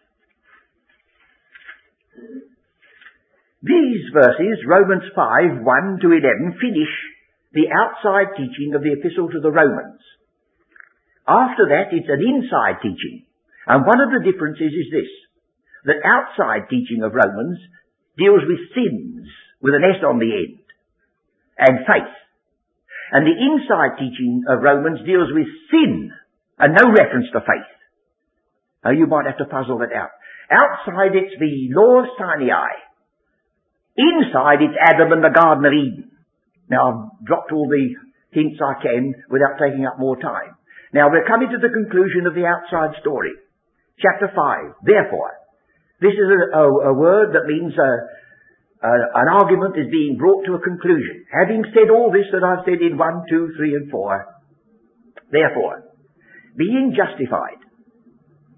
These 3.60 4.08
verses, 4.08 4.64
Romans 4.64 5.04
5, 5.12 5.60
1 5.60 6.00
to 6.00 6.08
11, 6.16 6.56
finish 6.56 6.88
the 7.52 7.68
outside 7.68 8.40
teaching 8.40 8.72
of 8.72 8.80
the 8.80 8.96
epistle 8.96 9.28
to 9.28 9.40
the 9.44 9.52
Romans. 9.52 10.00
After 11.28 11.68
that, 11.76 11.92
it's 11.92 12.08
an 12.08 12.24
inside 12.24 12.80
teaching. 12.80 13.28
And 13.68 13.84
one 13.84 14.00
of 14.00 14.16
the 14.16 14.24
differences 14.24 14.72
is 14.72 14.88
this, 14.88 15.12
that 15.92 16.00
outside 16.00 16.72
teaching 16.72 17.04
of 17.04 17.12
Romans 17.12 17.60
deals 18.16 18.48
with 18.48 18.72
sins, 18.72 19.28
with 19.60 19.76
an 19.76 19.84
S 19.84 20.00
on 20.08 20.16
the 20.16 20.32
end, 20.32 20.64
and 21.60 21.84
faith. 21.84 22.16
And 23.12 23.28
the 23.28 23.36
inside 23.36 24.00
teaching 24.00 24.48
of 24.48 24.64
Romans 24.64 25.04
deals 25.04 25.28
with 25.36 25.52
sin, 25.68 26.16
and 26.56 26.72
no 26.72 26.88
reference 26.88 27.28
to 27.36 27.44
faith. 27.44 27.75
You 28.92 29.06
might 29.06 29.26
have 29.26 29.38
to 29.38 29.46
puzzle 29.46 29.78
that 29.78 29.94
out. 29.94 30.10
Outside 30.50 31.16
it's 31.16 31.34
the 31.38 31.74
law 31.74 32.02
of 32.02 32.12
Sinai. 32.18 32.70
Inside 33.96 34.62
it's 34.62 34.78
Adam 34.78 35.12
and 35.12 35.24
the 35.24 35.34
Garden 35.34 35.64
of 35.64 35.72
Eden. 35.72 36.10
Now 36.70 36.82
I've 36.86 37.26
dropped 37.26 37.52
all 37.52 37.66
the 37.66 37.96
hints 38.30 38.60
I 38.60 38.82
can 38.82 39.14
without 39.30 39.58
taking 39.58 39.86
up 39.86 39.98
more 39.98 40.16
time. 40.16 40.54
Now 40.92 41.10
we're 41.10 41.26
coming 41.26 41.50
to 41.50 41.58
the 41.58 41.72
conclusion 41.72 42.26
of 42.26 42.34
the 42.34 42.46
outside 42.46 43.00
story. 43.00 43.32
Chapter 43.98 44.28
5. 44.28 44.84
Therefore, 44.84 45.32
this 46.00 46.12
is 46.12 46.28
a, 46.28 46.58
a, 46.58 46.64
a 46.90 46.94
word 46.94 47.32
that 47.32 47.48
means 47.48 47.72
a, 47.74 47.90
an 48.86 49.28
argument 49.32 49.74
is 49.80 49.90
being 49.90 50.16
brought 50.20 50.44
to 50.44 50.54
a 50.54 50.62
conclusion. 50.62 51.24
Having 51.32 51.64
said 51.72 51.90
all 51.90 52.12
this 52.12 52.28
that 52.30 52.44
I've 52.44 52.64
said 52.68 52.84
in 52.84 52.98
1, 52.98 53.24
2, 53.30 53.54
3 53.56 53.74
and 53.74 53.90
4, 53.90 54.36
therefore, 55.32 55.82
being 56.56 56.94
justified 56.94 57.65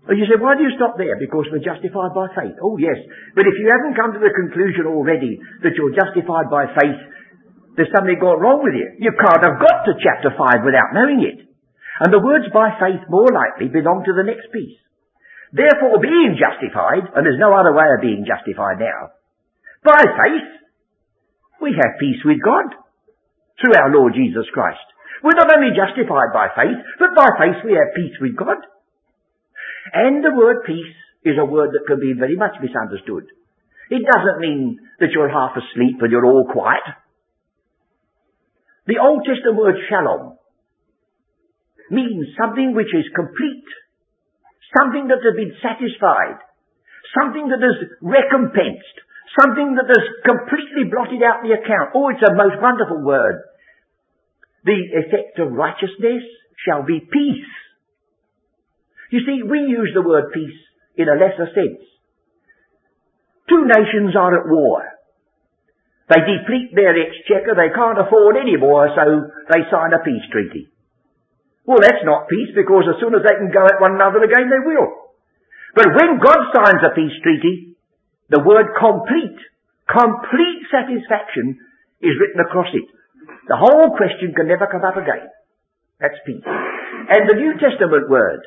and 0.08 0.16
you 0.16 0.24
say, 0.24 0.40
why 0.40 0.56
do 0.56 0.64
you 0.64 0.72
stop 0.72 0.96
there? 0.96 1.20
Because 1.20 1.44
we're 1.52 1.60
justified 1.60 2.16
by 2.16 2.32
faith. 2.32 2.56
Oh 2.64 2.80
yes. 2.80 2.96
But 3.36 3.44
if 3.44 3.60
you 3.60 3.68
haven't 3.68 3.92
come 4.00 4.16
to 4.16 4.22
the 4.24 4.32
conclusion 4.32 4.88
already 4.88 5.36
that 5.60 5.76
you're 5.76 5.92
justified 5.92 6.48
by 6.48 6.72
faith, 6.72 7.00
there's 7.76 7.92
something 7.92 8.16
gone 8.16 8.40
wrong 8.40 8.64
with 8.64 8.72
you. 8.72 8.88
You 8.98 9.12
can't 9.12 9.44
have 9.44 9.60
got 9.60 9.84
to 9.84 10.00
chapter 10.00 10.32
5 10.32 10.64
without 10.64 10.96
knowing 10.96 11.22
it. 11.28 11.44
And 12.00 12.08
the 12.08 12.24
words 12.24 12.48
by 12.50 12.72
faith 12.80 13.04
more 13.12 13.28
likely 13.28 13.68
belong 13.68 14.02
to 14.08 14.16
the 14.16 14.24
next 14.24 14.48
piece. 14.48 14.80
Therefore 15.52 16.00
being 16.00 16.40
justified, 16.40 17.04
and 17.12 17.22
there's 17.22 17.40
no 17.40 17.52
other 17.52 17.76
way 17.76 17.86
of 17.92 18.00
being 18.00 18.24
justified 18.24 18.80
now, 18.80 19.12
by 19.84 20.00
faith, 20.08 20.48
we 21.60 21.76
have 21.76 22.00
peace 22.00 22.24
with 22.24 22.40
God 22.40 22.72
through 23.60 23.76
our 23.76 23.92
Lord 23.92 24.14
Jesus 24.14 24.48
Christ. 24.56 24.82
We're 25.22 25.38
not 25.38 25.50
only 25.50 25.74
justified 25.74 26.30
by 26.32 26.48
faith, 26.54 26.78
but 26.98 27.12
by 27.12 27.28
faith 27.36 27.60
we 27.66 27.74
have 27.74 27.94
peace 27.94 28.14
with 28.22 28.38
God. 28.38 28.62
And 29.92 30.24
the 30.24 30.34
word 30.34 30.64
peace 30.66 30.94
is 31.24 31.36
a 31.38 31.44
word 31.44 31.70
that 31.72 31.86
can 31.86 32.00
be 32.00 32.14
very 32.18 32.36
much 32.36 32.56
misunderstood. 32.60 33.26
It 33.90 34.04
doesn't 34.04 34.40
mean 34.40 34.78
that 35.00 35.10
you're 35.12 35.32
half 35.32 35.56
asleep 35.56 35.96
and 36.00 36.12
you're 36.12 36.26
all 36.26 36.46
quiet. 36.50 36.84
The 38.86 39.00
Old 39.00 39.24
Testament 39.24 39.56
word 39.56 39.76
shalom 39.88 40.36
means 41.90 42.28
something 42.36 42.74
which 42.74 42.92
is 42.92 43.04
complete, 43.16 43.68
something 44.76 45.08
that 45.08 45.24
has 45.24 45.36
been 45.36 45.56
satisfied, 45.60 46.40
something 47.16 47.48
that 47.48 47.64
is 47.64 48.00
recompensed, 48.00 48.96
something 49.40 49.76
that 49.76 49.88
has 49.88 50.04
completely 50.24 50.88
blotted 50.88 51.24
out 51.24 51.44
the 51.44 51.56
account. 51.56 51.96
Oh, 51.96 52.08
it's 52.12 52.24
a 52.24 52.36
most 52.36 52.60
wonderful 52.60 53.00
word. 53.04 53.44
The 54.64 54.80
effect 55.04 55.38
of 55.40 55.52
righteousness 55.52 56.24
shall 56.64 56.84
be 56.84 57.00
peace. 57.00 57.52
You 59.10 59.20
see, 59.24 59.42
we 59.42 59.60
use 59.68 59.92
the 59.94 60.02
word 60.04 60.32
peace 60.32 60.60
in 60.96 61.08
a 61.08 61.16
lesser 61.16 61.48
sense. 61.54 61.82
Two 63.48 63.64
nations 63.64 64.12
are 64.12 64.36
at 64.36 64.48
war. 64.48 64.84
They 66.08 66.20
deplete 66.24 66.72
their 66.72 66.96
exchequer, 66.96 67.52
they 67.52 67.72
can't 67.72 68.00
afford 68.00 68.36
any 68.36 68.56
more, 68.56 68.88
so 68.96 69.28
they 69.52 69.64
sign 69.68 69.92
a 69.92 70.04
peace 70.04 70.24
treaty. 70.32 70.68
Well, 71.68 71.84
that's 71.84 72.04
not 72.04 72.32
peace 72.32 72.52
because 72.56 72.88
as 72.88 72.96
soon 72.96 73.12
as 73.12 73.20
they 73.20 73.36
can 73.36 73.52
go 73.52 73.60
at 73.60 73.80
one 73.80 74.00
another 74.00 74.24
again, 74.24 74.48
they 74.48 74.64
will. 74.64 74.88
But 75.76 75.92
when 75.92 76.16
God 76.16 76.48
signs 76.56 76.80
a 76.80 76.96
peace 76.96 77.12
treaty, 77.20 77.76
the 78.32 78.40
word 78.40 78.72
complete, 78.72 79.36
complete 79.84 80.64
satisfaction 80.72 81.60
is 82.00 82.16
written 82.16 82.40
across 82.40 82.72
it. 82.72 82.88
The 83.48 83.60
whole 83.60 83.92
question 83.96 84.32
can 84.32 84.48
never 84.48 84.68
come 84.68 84.84
up 84.84 84.96
again. 84.96 85.28
That's 86.00 86.16
peace. 86.24 86.44
And 86.44 87.28
the 87.28 87.36
New 87.36 87.52
Testament 87.60 88.08
word, 88.08 88.40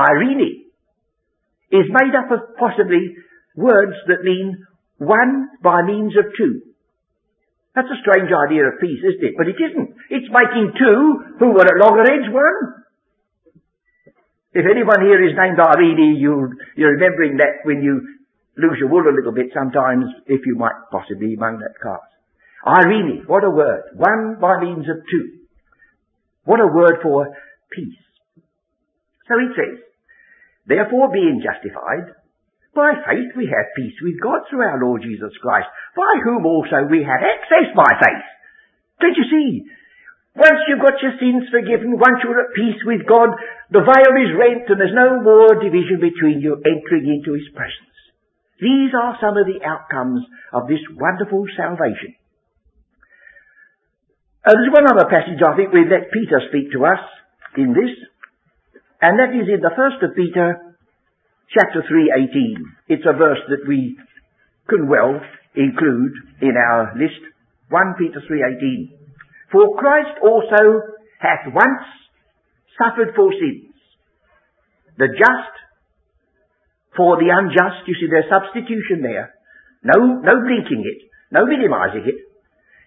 Eirene, 0.00 0.64
is 1.70 1.86
made 1.92 2.14
up 2.16 2.30
of 2.32 2.56
possibly 2.56 3.14
words 3.54 3.94
that 4.08 4.24
mean 4.24 4.64
one 4.98 5.48
by 5.62 5.82
means 5.82 6.16
of 6.16 6.32
two. 6.36 6.62
That's 7.74 7.88
a 7.88 8.02
strange 8.02 8.30
idea 8.34 8.66
of 8.66 8.80
peace, 8.80 8.98
isn't 8.98 9.22
it? 9.22 9.34
But 9.38 9.46
it 9.46 9.56
isn't. 9.60 9.88
It's 10.10 10.26
making 10.32 10.74
two 10.74 11.38
who 11.38 11.54
were 11.54 11.68
at 11.68 11.78
loggerheads 11.78 12.26
one. 12.32 12.80
If 14.52 14.66
anyone 14.66 15.06
here 15.06 15.22
is 15.22 15.38
named 15.38 15.60
Irene, 15.62 16.18
you, 16.18 16.50
you're 16.74 16.98
remembering 16.98 17.38
that 17.38 17.62
when 17.62 17.82
you 17.82 18.02
lose 18.58 18.78
your 18.80 18.90
wool 18.90 19.06
a 19.06 19.14
little 19.14 19.32
bit 19.32 19.54
sometimes, 19.54 20.06
if 20.26 20.42
you 20.44 20.56
might 20.56 20.74
possibly 20.90 21.34
among 21.34 21.60
that 21.60 21.78
class. 21.80 22.02
Irene, 22.66 23.22
what 23.26 23.44
a 23.44 23.50
word. 23.50 23.94
One 23.94 24.36
by 24.40 24.60
means 24.60 24.90
of 24.90 24.96
two. 25.06 25.46
What 26.44 26.58
a 26.58 26.66
word 26.66 26.98
for 27.02 27.30
peace. 27.70 28.02
So 29.28 29.38
it 29.38 29.54
says, 29.54 29.78
Therefore 30.70 31.10
being 31.10 31.42
justified, 31.42 32.14
by 32.70 32.94
faith 33.02 33.34
we 33.34 33.50
have 33.50 33.74
peace 33.74 33.98
with 33.98 34.22
God 34.22 34.46
through 34.46 34.62
our 34.62 34.78
Lord 34.78 35.02
Jesus 35.02 35.34
Christ, 35.42 35.66
by 35.98 36.22
whom 36.22 36.46
also 36.46 36.86
we 36.86 37.02
have 37.02 37.26
access 37.26 37.74
by 37.74 37.90
faith. 37.98 38.26
Don't 39.02 39.18
you 39.18 39.26
see? 39.26 39.66
Once 40.38 40.62
you've 40.70 40.78
got 40.86 41.02
your 41.02 41.18
sins 41.18 41.50
forgiven, 41.50 41.98
once 41.98 42.22
you're 42.22 42.38
at 42.38 42.54
peace 42.54 42.78
with 42.86 43.02
God, 43.02 43.34
the 43.74 43.82
veil 43.82 44.14
is 44.22 44.38
rent 44.38 44.70
and 44.70 44.78
there's 44.78 44.94
no 44.94 45.18
more 45.18 45.58
division 45.58 45.98
between 45.98 46.38
you 46.38 46.54
entering 46.62 47.10
into 47.18 47.34
His 47.34 47.50
presence. 47.50 47.98
These 48.62 48.94
are 48.94 49.18
some 49.18 49.34
of 49.34 49.50
the 49.50 49.66
outcomes 49.66 50.22
of 50.54 50.70
this 50.70 50.86
wonderful 50.94 51.50
salvation. 51.58 52.14
Uh, 54.46 54.54
there's 54.54 54.70
one 54.70 54.86
other 54.86 55.10
passage 55.10 55.42
I 55.42 55.56
think 55.58 55.74
we 55.74 55.82
let 55.90 56.14
Peter 56.14 56.38
speak 56.46 56.70
to 56.78 56.86
us 56.86 57.02
in 57.58 57.74
this. 57.74 57.90
And 59.00 59.18
that 59.18 59.32
is 59.32 59.48
in 59.48 59.60
the 59.60 59.72
first 59.76 60.02
of 60.02 60.14
Peter, 60.14 60.76
chapter 61.48 61.82
3:18. 61.82 62.64
It's 62.88 63.06
a 63.06 63.16
verse 63.16 63.40
that 63.48 63.66
we 63.66 63.96
can 64.68 64.88
well 64.88 65.20
include 65.54 66.12
in 66.40 66.54
our 66.56 66.92
list. 66.96 67.20
1 67.68 67.94
Peter 67.98 68.20
3:18. 68.20 68.92
For 69.50 69.76
Christ 69.76 70.18
also 70.22 70.82
hath 71.18 71.46
once 71.52 71.86
suffered 72.78 73.14
for 73.16 73.32
sins, 73.32 73.74
the 74.96 75.08
just 75.08 75.54
for 76.96 77.16
the 77.16 77.30
unjust. 77.30 77.88
You 77.88 77.94
see, 77.94 78.08
there's 78.10 78.28
substitution 78.28 79.02
there. 79.02 79.34
No, 79.82 80.20
no 80.20 80.40
blinking 80.40 80.84
it, 80.84 81.08
no 81.32 81.46
minimizing 81.46 82.04
it. 82.06 82.18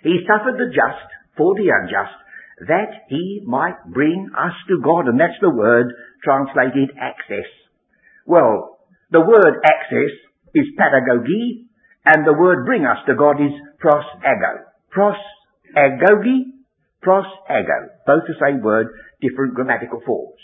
He 0.04 0.26
suffered 0.28 0.58
the 0.58 0.70
just 0.70 1.10
for 1.36 1.56
the 1.56 1.68
unjast, 1.74 2.23
that 2.60 3.10
he 3.10 3.42
might 3.46 3.78
bring 3.88 4.30
us 4.38 4.54
to 4.68 4.80
God. 4.84 5.08
And 5.08 5.20
that's 5.20 5.40
the 5.42 5.50
word 5.50 5.94
translated 6.24 6.96
access. 7.00 7.50
Well, 8.26 8.80
the 9.12 9.22
word 9.22 9.62
access 9.64 10.14
is 10.56 10.66
pedagogy, 10.78 11.66
and 12.06 12.26
the 12.26 12.34
word 12.34 12.66
bring 12.66 12.86
us 12.86 12.98
to 13.08 13.16
God 13.16 13.42
is 13.42 13.54
pros 13.80 14.04
ago. 14.22 14.66
Pros 14.90 15.16
agogi, 15.76 16.54
pros 17.02 17.26
ago. 17.50 17.80
Both 18.06 18.24
the 18.28 18.36
same 18.42 18.62
word, 18.62 18.88
different 19.22 19.56
grammatical 19.56 20.02
forms. 20.06 20.40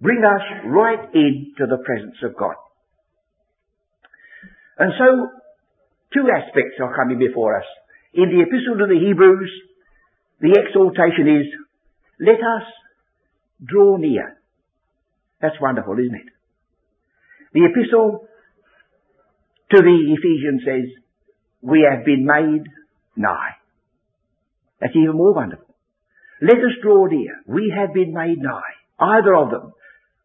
Bring 0.00 0.24
us 0.24 0.42
right 0.66 1.14
into 1.14 1.68
the 1.68 1.82
presence 1.84 2.16
of 2.24 2.36
God. 2.36 2.54
And 4.78 4.92
so, 4.96 5.28
two 6.14 6.24
aspects 6.32 6.80
are 6.80 6.96
coming 6.96 7.18
before 7.18 7.58
us. 7.58 7.68
In 8.14 8.30
the 8.32 8.42
Epistle 8.42 8.78
to 8.80 8.86
the 8.88 8.98
Hebrews, 8.98 9.50
the 10.40 10.56
exhortation 10.58 11.40
is, 11.40 11.46
let 12.18 12.36
us 12.36 12.66
draw 13.64 13.96
near. 13.96 14.36
That's 15.40 15.60
wonderful, 15.60 15.94
isn't 15.94 16.14
it? 16.14 16.32
The 17.52 17.64
Epistle 17.64 18.26
to 19.70 19.76
the 19.76 20.16
Ephesians 20.16 20.62
says, 20.64 21.02
we 21.62 21.86
have 21.88 22.04
been 22.04 22.24
made 22.24 22.64
nigh. 23.16 23.56
That's 24.80 24.96
even 24.96 25.16
more 25.16 25.34
wonderful. 25.34 25.66
Let 26.40 26.56
us 26.56 26.80
draw 26.82 27.06
near. 27.06 27.42
We 27.46 27.72
have 27.76 27.92
been 27.92 28.14
made 28.14 28.38
nigh. 28.38 28.74
Either 28.98 29.34
of 29.34 29.50
them 29.50 29.72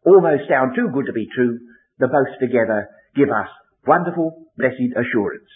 almost 0.04 0.48
sound 0.48 0.72
too 0.74 0.88
good 0.92 1.06
to 1.06 1.12
be 1.12 1.28
true. 1.34 1.58
The 1.98 2.08
both 2.08 2.38
together 2.40 2.88
give 3.14 3.28
us 3.28 3.48
wonderful, 3.86 4.46
blessed 4.56 4.96
assurance. 4.96 5.48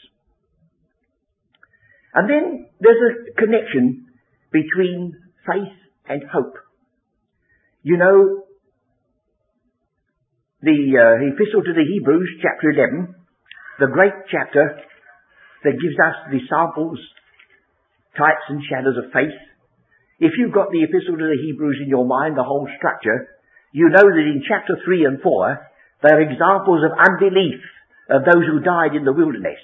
And 2.14 2.28
then 2.28 2.66
there's 2.80 2.96
a 2.96 3.32
connection 3.40 4.09
between 4.52 5.16
faith 5.46 5.76
and 6.08 6.22
hope. 6.32 6.54
You 7.82 7.96
know, 7.96 8.44
the 10.62 10.78
uh, 10.92 11.32
epistle 11.32 11.64
to 11.64 11.72
the 11.72 11.86
Hebrews, 11.88 12.40
chapter 12.42 12.70
11, 12.70 13.14
the 13.80 13.88
great 13.88 14.12
chapter 14.28 14.76
that 15.64 15.80
gives 15.80 15.96
us 15.96 16.16
the 16.28 16.40
samples, 16.48 17.00
types 18.16 18.44
and 18.48 18.60
shadows 18.68 19.00
of 19.00 19.12
faith. 19.12 19.36
If 20.20 20.36
you've 20.36 20.52
got 20.52 20.68
the 20.68 20.84
epistle 20.84 21.16
to 21.16 21.28
the 21.32 21.40
Hebrews 21.40 21.80
in 21.80 21.88
your 21.88 22.04
mind, 22.04 22.36
the 22.36 22.44
whole 22.44 22.68
structure, 22.76 23.32
you 23.72 23.88
know 23.88 24.04
that 24.04 24.28
in 24.28 24.44
chapter 24.44 24.76
3 24.84 25.04
and 25.08 25.22
4, 25.22 25.70
there 26.02 26.18
are 26.18 26.28
examples 26.28 26.84
of 26.84 26.92
unbelief 26.92 27.60
of 28.10 28.28
those 28.28 28.44
who 28.44 28.60
died 28.60 28.92
in 28.92 29.04
the 29.08 29.16
wilderness. 29.16 29.60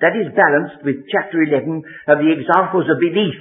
That 0.00 0.16
is 0.16 0.32
balanced 0.32 0.80
with 0.84 1.04
chapter 1.12 1.44
11 1.44 1.84
of 2.08 2.16
the 2.24 2.32
examples 2.32 2.88
of 2.88 2.96
belief. 2.96 3.36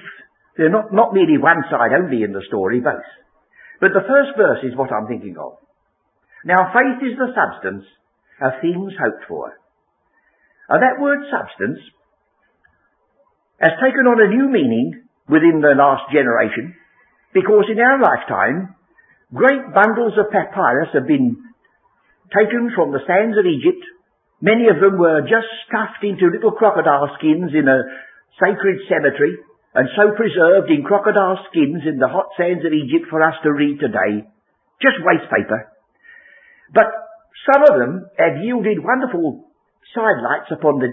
They're 0.59 0.67
not, 0.67 0.91
not 0.91 1.15
merely 1.15 1.39
one 1.39 1.63
side 1.71 1.95
only 1.95 2.19
in 2.19 2.35
the 2.35 2.43
story, 2.51 2.83
both. 2.83 3.07
But 3.79 3.95
the 3.95 4.03
first 4.03 4.35
verse 4.35 4.59
is 4.67 4.75
what 4.75 4.91
I'm 4.91 5.07
thinking 5.07 5.39
of. 5.39 5.55
Now 6.43 6.75
faith 6.75 6.99
is 6.99 7.15
the 7.15 7.31
substance 7.31 7.87
of 8.43 8.59
things 8.59 8.91
hoped 8.99 9.23
for. 9.31 9.55
And 10.67 10.83
that 10.83 10.99
word 10.99 11.23
substance 11.31 11.79
has 13.63 13.71
taken 13.79 14.03
on 14.03 14.19
a 14.19 14.27
new 14.27 14.51
meaning 14.51 15.07
within 15.31 15.63
the 15.63 15.79
last 15.79 16.11
generation 16.11 16.75
because 17.31 17.71
in 17.71 17.79
our 17.79 17.95
lifetime, 18.03 18.75
great 19.31 19.63
bundles 19.71 20.19
of 20.19 20.27
papyrus 20.27 20.91
have 20.91 21.07
been 21.07 21.39
taken 22.35 22.75
from 22.75 22.91
the 22.91 23.03
sands 23.07 23.39
of 23.39 23.47
Egypt. 23.47 23.83
Many 24.43 24.67
of 24.67 24.83
them 24.83 24.99
were 24.99 25.23
just 25.23 25.47
stuffed 25.71 26.03
into 26.03 26.35
little 26.35 26.51
crocodile 26.51 27.15
skins 27.15 27.55
in 27.55 27.63
a 27.63 27.79
sacred 28.43 28.83
cemetery 28.91 29.39
and 29.75 29.87
so 29.93 30.15
preserved 30.17 30.71
in 30.73 30.81
crocodile 30.81 31.37
skins 31.49 31.85
in 31.85 32.01
the 32.01 32.09
hot 32.09 32.33
sands 32.37 32.65
of 32.65 32.73
Egypt 32.73 33.05
for 33.09 33.21
us 33.21 33.37
to 33.43 33.53
read 33.53 33.77
today. 33.77 34.25
Just 34.81 34.97
waste 35.05 35.29
paper. 35.29 35.69
But 36.73 36.89
some 37.45 37.61
of 37.69 37.77
them 37.77 38.09
have 38.17 38.41
yielded 38.41 38.81
wonderful 38.81 39.45
sidelights 39.93 40.49
upon 40.51 40.81
the 40.81 40.91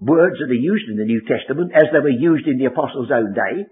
words 0.00 0.38
that 0.38 0.50
are 0.50 0.66
used 0.72 0.90
in 0.90 0.98
the 0.98 1.08
New 1.08 1.22
Testament 1.26 1.72
as 1.74 1.90
they 1.90 2.02
were 2.02 2.14
used 2.14 2.46
in 2.46 2.58
the 2.58 2.70
Apostles' 2.70 3.10
own 3.10 3.34
day. 3.34 3.66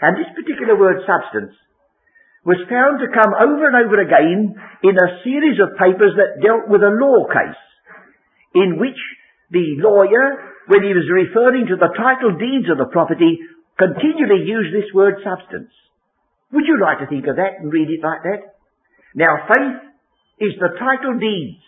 And 0.00 0.12
this 0.16 0.30
particular 0.32 0.78
word 0.78 1.02
substance 1.04 1.52
was 2.46 2.62
found 2.70 3.02
to 3.02 3.12
come 3.12 3.34
over 3.34 3.66
and 3.66 3.76
over 3.76 3.98
again 4.00 4.54
in 4.80 4.94
a 4.96 5.20
series 5.26 5.58
of 5.60 5.76
papers 5.76 6.14
that 6.16 6.40
dealt 6.40 6.70
with 6.70 6.80
a 6.80 6.96
law 6.96 7.26
case 7.28 7.62
in 8.54 8.78
which 8.78 8.96
the 9.50 9.76
lawyer, 9.84 10.56
when 10.68 10.84
he 10.84 10.92
was 10.94 11.08
referring 11.10 11.66
to 11.68 11.76
the 11.76 11.92
title 11.96 12.36
deeds 12.38 12.70
of 12.70 12.78
the 12.78 12.88
property, 12.92 13.40
continually 13.78 14.44
use 14.44 14.74
this 14.74 14.92
word 14.92 15.22
substance. 15.22 15.70
Would 16.52 16.66
you 16.66 16.80
like 16.82 16.98
to 16.98 17.06
think 17.06 17.26
of 17.26 17.36
that 17.36 17.62
and 17.62 17.72
read 17.72 17.88
it 17.88 18.02
like 18.02 18.22
that? 18.26 18.58
Now 19.14 19.46
faith 19.46 19.78
is 20.40 20.58
the 20.58 20.74
title 20.78 21.18
deeds 21.18 21.62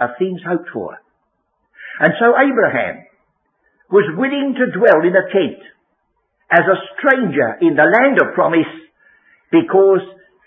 of 0.00 0.10
things 0.18 0.40
hoped 0.42 0.68
for. 0.72 0.98
And 2.00 2.12
so 2.18 2.34
Abraham 2.34 3.06
was 3.90 4.08
willing 4.16 4.56
to 4.58 4.72
dwell 4.72 5.04
in 5.04 5.14
a 5.14 5.26
tent 5.30 5.60
as 6.50 6.64
a 6.66 6.82
stranger 6.96 7.60
in 7.60 7.76
the 7.76 7.86
land 7.86 8.18
of 8.18 8.34
promise 8.34 8.72
because 9.52 10.02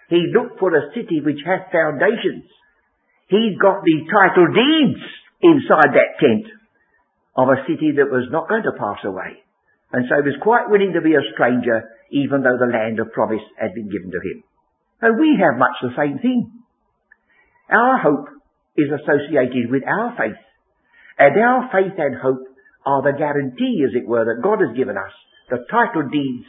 he 0.09 0.33
looked 0.33 0.59
for 0.59 0.75
a 0.75 0.91
city 0.93 1.21
which 1.23 1.39
hath 1.45 1.71
foundations. 1.71 2.49
He 3.29 3.57
got 3.61 3.81
the 3.85 3.97
title 4.09 4.49
deeds 4.53 5.01
inside 5.41 5.93
that 5.93 6.17
tent 6.19 6.45
of 7.37 7.49
a 7.49 7.61
city 7.69 7.93
that 7.97 8.09
was 8.09 8.27
not 8.31 8.49
going 8.49 8.63
to 8.63 8.77
pass 8.77 9.01
away. 9.05 9.44
And 9.93 10.05
so 10.09 10.21
he 10.21 10.29
was 10.29 10.41
quite 10.41 10.69
willing 10.69 10.93
to 10.93 11.01
be 11.01 11.13
a 11.13 11.29
stranger 11.33 11.83
even 12.11 12.41
though 12.41 12.57
the 12.57 12.69
land 12.69 12.99
of 12.99 13.11
promise 13.11 13.43
had 13.57 13.73
been 13.73 13.89
given 13.89 14.11
to 14.11 14.21
him. 14.21 14.43
And 15.01 15.19
we 15.19 15.37
have 15.41 15.59
much 15.59 15.75
the 15.81 15.97
same 15.97 16.19
thing. 16.19 16.51
Our 17.69 17.97
hope 17.97 18.29
is 18.77 18.89
associated 18.93 19.71
with 19.71 19.83
our 19.83 20.15
faith. 20.17 20.41
And 21.17 21.33
our 21.39 21.69
faith 21.71 21.97
and 21.97 22.15
hope 22.21 22.45
are 22.85 23.01
the 23.01 23.17
guarantee, 23.17 23.83
as 23.87 23.95
it 23.95 24.07
were, 24.07 24.25
that 24.25 24.43
God 24.43 24.61
has 24.61 24.77
given 24.77 24.97
us, 24.97 25.13
the 25.49 25.65
title 25.71 26.07
deeds 26.09 26.45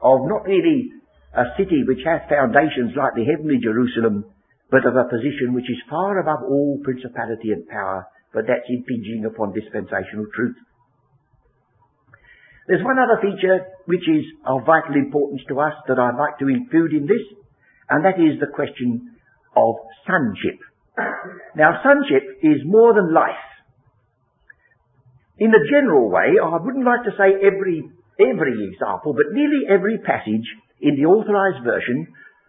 of 0.00 0.24
not 0.24 0.48
really 0.48 0.92
a 1.36 1.52
city 1.60 1.84
which 1.84 2.00
has 2.04 2.24
foundations 2.28 2.96
like 2.96 3.12
the 3.14 3.28
heavenly 3.28 3.60
Jerusalem, 3.60 4.24
but 4.70 4.86
of 4.88 4.96
a 4.96 5.08
position 5.08 5.52
which 5.52 5.68
is 5.68 5.88
far 5.90 6.18
above 6.18 6.48
all 6.48 6.80
principality 6.82 7.52
and 7.52 7.68
power, 7.68 8.08
but 8.32 8.48
that's 8.48 8.66
impinging 8.68 9.28
upon 9.28 9.52
dispensational 9.52 10.26
truth. 10.34 10.56
There's 12.66 12.82
one 12.82 12.98
other 12.98 13.22
feature 13.22 13.62
which 13.86 14.02
is 14.08 14.24
of 14.44 14.66
vital 14.66 14.96
importance 14.96 15.42
to 15.48 15.60
us 15.60 15.74
that 15.86 15.98
I'd 15.98 16.18
like 16.18 16.38
to 16.40 16.48
include 16.48 16.92
in 16.92 17.06
this, 17.06 17.22
and 17.88 18.04
that 18.04 18.18
is 18.18 18.40
the 18.40 18.50
question 18.50 19.14
of 19.54 19.74
sonship. 20.06 20.58
Now, 21.54 21.78
sonship 21.82 22.24
is 22.42 22.60
more 22.64 22.94
than 22.94 23.14
life. 23.14 23.46
In 25.38 25.50
the 25.50 25.68
general 25.70 26.10
way, 26.10 26.40
I 26.42 26.56
wouldn't 26.56 26.84
like 26.84 27.04
to 27.04 27.14
say 27.14 27.38
every, 27.44 27.84
every 28.18 28.56
example, 28.72 29.12
but 29.12 29.30
nearly 29.32 29.68
every 29.68 29.98
passage 29.98 30.48
in 30.80 30.96
the 30.96 31.06
authorized 31.06 31.62
version 31.62 32.08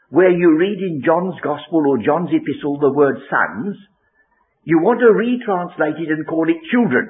where 0.10 0.32
you 0.32 0.58
read 0.58 0.80
in 0.80 1.04
John's 1.04 1.36
Gospel 1.44 1.84
or 1.86 1.98
John's 2.00 2.32
Epistle 2.32 2.80
the 2.80 2.94
word 2.94 3.20
sons, 3.30 3.76
you 4.64 4.80
want 4.80 5.00
to 5.00 5.12
retranslate 5.12 6.00
it 6.00 6.10
and 6.10 6.26
call 6.26 6.48
it 6.50 6.64
children. 6.72 7.10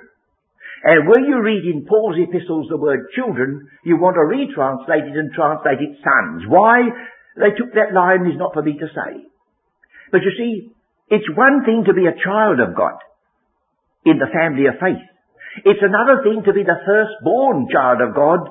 And 0.83 1.09
when 1.09 1.25
you 1.25 1.41
read 1.41 1.65
in 1.65 1.85
Paul's 1.85 2.17
epistles 2.17 2.67
the 2.69 2.77
word 2.77 3.09
children, 3.15 3.67
you 3.83 3.97
want 3.97 4.15
to 4.15 4.29
retranslate 4.29 5.09
it 5.09 5.17
and 5.17 5.33
translate 5.33 5.81
it 5.81 5.97
sons. 6.03 6.43
Why 6.47 6.85
they 7.35 7.53
took 7.57 7.73
that 7.73 7.93
line 7.93 8.29
is 8.29 8.37
not 8.37 8.53
for 8.53 8.61
me 8.61 8.77
to 8.77 8.87
say. 8.87 9.25
But 10.11 10.21
you 10.21 10.31
see, 10.37 10.71
it's 11.09 11.27
one 11.35 11.65
thing 11.65 11.83
to 11.87 11.93
be 11.93 12.05
a 12.05 12.17
child 12.23 12.59
of 12.59 12.75
God 12.75 13.01
in 14.05 14.19
the 14.19 14.31
family 14.31 14.67
of 14.67 14.79
faith. 14.79 15.03
It's 15.65 15.81
another 15.81 16.21
thing 16.21 16.43
to 16.45 16.53
be 16.53 16.63
the 16.63 16.81
firstborn 16.85 17.67
child 17.73 18.01
of 18.01 18.13
God 18.13 18.45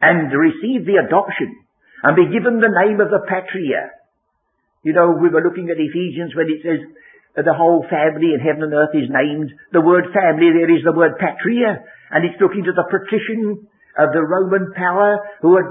and 0.00 0.32
receive 0.32 0.88
the 0.88 1.04
adoption 1.04 1.60
and 2.02 2.16
be 2.16 2.32
given 2.32 2.60
the 2.60 2.72
name 2.72 3.00
of 3.00 3.12
the 3.12 3.20
patria. 3.28 3.92
You 4.82 4.96
know, 4.96 5.12
we 5.20 5.28
were 5.28 5.44
looking 5.44 5.68
at 5.68 5.76
Ephesians 5.76 6.32
when 6.32 6.48
it 6.48 6.64
says 6.64 6.80
the 7.36 7.54
whole 7.54 7.86
family 7.88 8.34
in 8.34 8.40
heaven 8.42 8.66
and 8.66 8.74
earth 8.74 8.94
is 8.94 9.08
named. 9.08 9.52
The 9.72 9.80
word 9.80 10.10
family 10.10 10.50
there 10.50 10.70
is 10.70 10.82
the 10.82 10.96
word 10.96 11.18
patria 11.18 11.82
and 12.10 12.26
it's 12.26 12.40
looking 12.42 12.64
to 12.66 12.74
the 12.74 12.86
patrician 12.90 13.66
of 13.98 14.10
the 14.12 14.22
Roman 14.22 14.74
power 14.74 15.18
who 15.42 15.56
had 15.56 15.68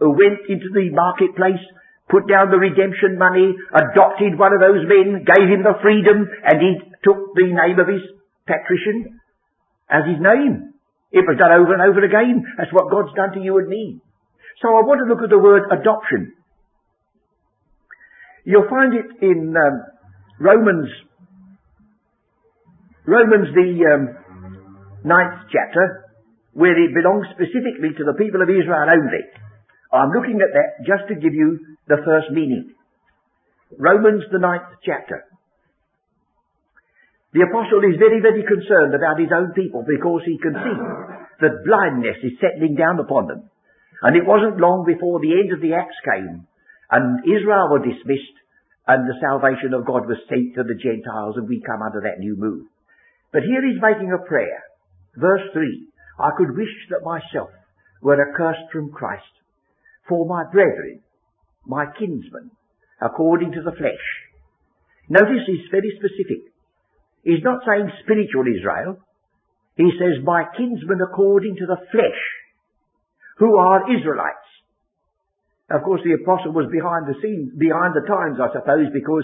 who 0.00 0.16
went 0.16 0.48
into 0.48 0.72
the 0.72 0.88
marketplace, 0.96 1.60
put 2.08 2.24
down 2.26 2.50
the 2.50 2.56
redemption 2.56 3.20
money, 3.20 3.52
adopted 3.68 4.40
one 4.40 4.56
of 4.56 4.64
those 4.64 4.88
men, 4.88 5.22
gave 5.28 5.46
him 5.46 5.62
the 5.62 5.76
freedom, 5.84 6.24
and 6.24 6.56
he 6.56 6.72
took 7.04 7.36
the 7.36 7.52
name 7.52 7.76
of 7.76 7.86
his 7.86 8.00
patrician 8.48 9.20
as 9.92 10.08
his 10.08 10.18
name. 10.18 10.72
It 11.12 11.28
was 11.28 11.36
done 11.36 11.52
over 11.52 11.76
and 11.76 11.84
over 11.84 12.00
again. 12.00 12.48
That's 12.56 12.72
what 12.72 12.90
God's 12.90 13.12
done 13.14 13.36
to 13.36 13.44
you 13.44 13.58
and 13.58 13.68
me. 13.68 14.00
So 14.62 14.68
I 14.72 14.82
want 14.88 15.04
to 15.04 15.08
look 15.10 15.22
at 15.22 15.30
the 15.30 15.38
word 15.38 15.68
adoption. 15.68 16.32
You'll 18.44 18.70
find 18.70 18.94
it 18.94 19.20
in 19.20 19.52
um, 19.52 19.84
Romans, 20.40 20.88
Romans 23.04 23.52
the 23.52 23.68
um, 23.92 24.02
ninth 25.04 25.52
chapter, 25.52 26.08
where 26.56 26.72
it 26.72 26.96
belongs 26.96 27.28
specifically 27.36 27.92
to 27.92 28.04
the 28.08 28.16
people 28.16 28.40
of 28.40 28.48
Israel 28.48 28.88
only. 28.88 29.20
I'm 29.92 30.08
looking 30.16 30.40
at 30.40 30.48
that 30.56 30.80
just 30.88 31.12
to 31.12 31.20
give 31.20 31.36
you 31.36 31.76
the 31.92 32.00
first 32.08 32.32
meaning. 32.32 32.72
Romans 33.76 34.24
the 34.32 34.40
ninth 34.40 34.80
chapter. 34.80 35.28
The 37.36 37.44
apostle 37.44 37.84
is 37.84 38.00
very, 38.00 38.24
very 38.24 38.42
concerned 38.42 38.96
about 38.96 39.20
his 39.20 39.30
own 39.36 39.52
people 39.52 39.84
because 39.84 40.24
he 40.24 40.40
can 40.40 40.56
see 40.56 40.78
that 41.44 41.68
blindness 41.68 42.16
is 42.24 42.40
settling 42.40 42.80
down 42.80 42.96
upon 42.96 43.28
them. 43.28 43.44
And 44.00 44.16
it 44.16 44.24
wasn't 44.24 44.56
long 44.56 44.88
before 44.88 45.20
the 45.20 45.36
end 45.36 45.52
of 45.52 45.60
the 45.60 45.76
Acts 45.76 46.00
came 46.00 46.48
and 46.90 47.20
Israel 47.28 47.68
were 47.68 47.84
dismissed 47.84 48.40
and 48.86 49.08
the 49.08 49.20
salvation 49.20 49.74
of 49.74 49.86
God 49.86 50.06
was 50.06 50.18
sent 50.28 50.54
to 50.54 50.64
the 50.64 50.78
Gentiles 50.78 51.36
and 51.36 51.48
we 51.48 51.62
come 51.64 51.82
under 51.82 52.00
that 52.02 52.18
new 52.18 52.36
move. 52.36 52.66
But 53.32 53.42
here 53.42 53.62
he's 53.62 53.80
making 53.80 54.12
a 54.12 54.26
prayer. 54.26 54.62
Verse 55.16 55.46
3. 55.52 55.86
I 56.18 56.30
could 56.36 56.56
wish 56.56 56.74
that 56.90 57.04
myself 57.04 57.50
were 58.02 58.20
accursed 58.20 58.72
from 58.72 58.90
Christ 58.90 59.30
for 60.08 60.26
my 60.26 60.44
brethren, 60.50 61.00
my 61.66 61.86
kinsmen, 61.86 62.50
according 63.00 63.52
to 63.52 63.62
the 63.62 63.72
flesh. 63.72 64.06
Notice 65.08 65.46
he's 65.46 65.70
very 65.70 65.92
specific. 65.96 66.52
He's 67.22 67.44
not 67.44 67.62
saying 67.66 67.90
spiritual 68.02 68.44
Israel. 68.46 68.98
He 69.76 69.90
says, 69.98 70.24
my 70.24 70.44
kinsmen 70.56 71.00
according 71.00 71.56
to 71.56 71.66
the 71.66 71.78
flesh, 71.90 72.20
who 73.38 73.56
are 73.56 73.90
Israelites. 73.96 74.39
Of 75.70 75.86
course, 75.86 76.02
the 76.02 76.18
apostle 76.18 76.50
was 76.50 76.66
behind 76.66 77.06
the 77.06 77.14
scenes, 77.22 77.54
behind 77.54 77.94
the 77.94 78.02
times, 78.02 78.42
I 78.42 78.50
suppose, 78.50 78.90
because 78.90 79.22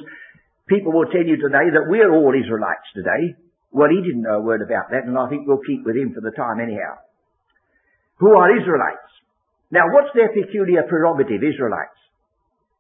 people 0.71 0.95
will 0.95 1.11
tell 1.11 1.27
you 1.27 1.35
today 1.35 1.75
that 1.75 1.91
we're 1.91 2.15
all 2.15 2.31
Israelites 2.31 2.87
today. 2.95 3.35
Well, 3.75 3.91
he 3.91 3.99
didn't 3.99 4.23
know 4.23 4.39
a 4.39 4.47
word 4.47 4.63
about 4.63 4.95
that, 4.95 5.11
and 5.11 5.19
I 5.19 5.27
think 5.27 5.45
we'll 5.45 5.67
keep 5.67 5.83
with 5.83 5.99
him 5.99 6.15
for 6.15 6.23
the 6.23 6.31
time 6.31 6.63
anyhow. 6.63 7.03
Who 8.23 8.31
are 8.39 8.55
Israelites? 8.55 9.11
Now, 9.75 9.91
what's 9.91 10.15
their 10.15 10.31
peculiar 10.31 10.87
prerogative, 10.87 11.43
Israelites? 11.43 11.99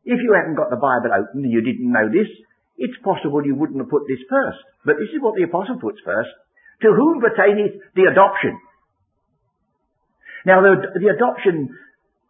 If 0.06 0.22
you 0.22 0.38
hadn't 0.38 0.54
got 0.54 0.70
the 0.70 0.78
Bible 0.78 1.10
open 1.10 1.42
and 1.42 1.50
you 1.50 1.60
didn't 1.60 1.90
know 1.90 2.06
this, 2.06 2.30
it's 2.78 2.96
possible 3.02 3.42
you 3.42 3.58
wouldn't 3.58 3.82
have 3.82 3.90
put 3.90 4.06
this 4.06 4.22
first. 4.30 4.62
But 4.86 5.02
this 5.02 5.10
is 5.10 5.18
what 5.18 5.34
the 5.34 5.50
apostle 5.50 5.82
puts 5.82 5.98
first. 6.06 6.30
To 6.86 6.94
whom 6.94 7.18
pertaineth 7.18 7.82
the 7.98 8.06
adoption? 8.06 8.54
Now, 10.46 10.62
the, 10.62 10.94
the 10.94 11.10
adoption 11.10 11.74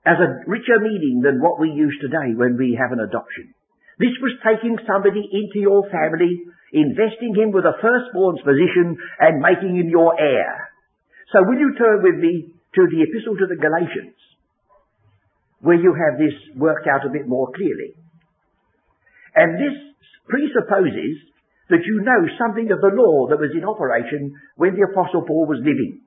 has 0.07 0.23
a 0.23 0.47
richer 0.47 0.79
meaning 0.79 1.21
than 1.27 1.43
what 1.43 1.59
we 1.59 1.75
use 1.75 1.99
today 1.99 2.39
when 2.39 2.55
we 2.55 2.79
have 2.79 2.95
an 2.95 3.03
adoption. 3.03 3.51
This 3.99 4.15
was 4.23 4.39
taking 4.47 4.79
somebody 4.87 5.27
into 5.27 5.59
your 5.59 5.83
family, 5.91 6.47
investing 6.71 7.35
him 7.35 7.51
with 7.51 7.67
a 7.67 7.75
firstborn's 7.83 8.39
position, 8.47 8.95
and 9.19 9.43
making 9.43 9.75
him 9.75 9.91
your 9.91 10.15
heir. 10.15 10.71
So 11.35 11.43
will 11.43 11.59
you 11.59 11.75
turn 11.75 12.07
with 12.07 12.23
me 12.23 12.55
to 12.77 12.83
the 12.87 13.03
epistle 13.03 13.35
to 13.35 13.51
the 13.51 13.59
Galatians, 13.59 14.15
where 15.61 15.81
you 15.81 15.91
have 15.91 16.21
this 16.21 16.37
worked 16.55 16.87
out 16.87 17.03
a 17.03 17.11
bit 17.11 17.27
more 17.27 17.51
clearly. 17.51 17.99
And 19.35 19.59
this 19.59 19.75
presupposes 20.29 21.19
that 21.69 21.83
you 21.83 22.01
know 22.07 22.31
something 22.39 22.71
of 22.71 22.79
the 22.79 22.95
law 22.95 23.27
that 23.29 23.43
was 23.43 23.51
in 23.57 23.65
operation 23.67 24.39
when 24.55 24.77
the 24.77 24.87
Apostle 24.87 25.27
Paul 25.27 25.47
was 25.51 25.59
living. 25.59 26.05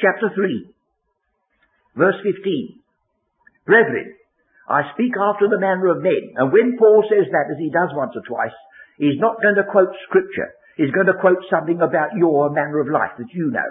Chapter 0.00 0.32
3, 0.34 0.73
verse 1.96 2.18
15. 2.22 2.80
Brethren, 3.66 4.14
I 4.68 4.92
speak 4.94 5.12
after 5.16 5.48
the 5.48 5.60
manner 5.60 5.88
of 5.92 6.02
men. 6.02 6.36
And 6.36 6.52
when 6.52 6.76
Paul 6.78 7.04
says 7.08 7.28
that, 7.30 7.52
as 7.52 7.58
he 7.58 7.70
does 7.70 7.92
once 7.92 8.12
or 8.16 8.24
twice, 8.26 8.56
he's 8.98 9.20
not 9.20 9.40
going 9.40 9.56
to 9.56 9.70
quote 9.70 9.92
scripture. 10.08 10.52
He's 10.76 10.92
going 10.92 11.06
to 11.06 11.20
quote 11.20 11.44
something 11.50 11.80
about 11.80 12.16
your 12.16 12.50
manner 12.50 12.80
of 12.80 12.88
life 12.88 13.14
that 13.18 13.32
you 13.32 13.50
know. 13.50 13.70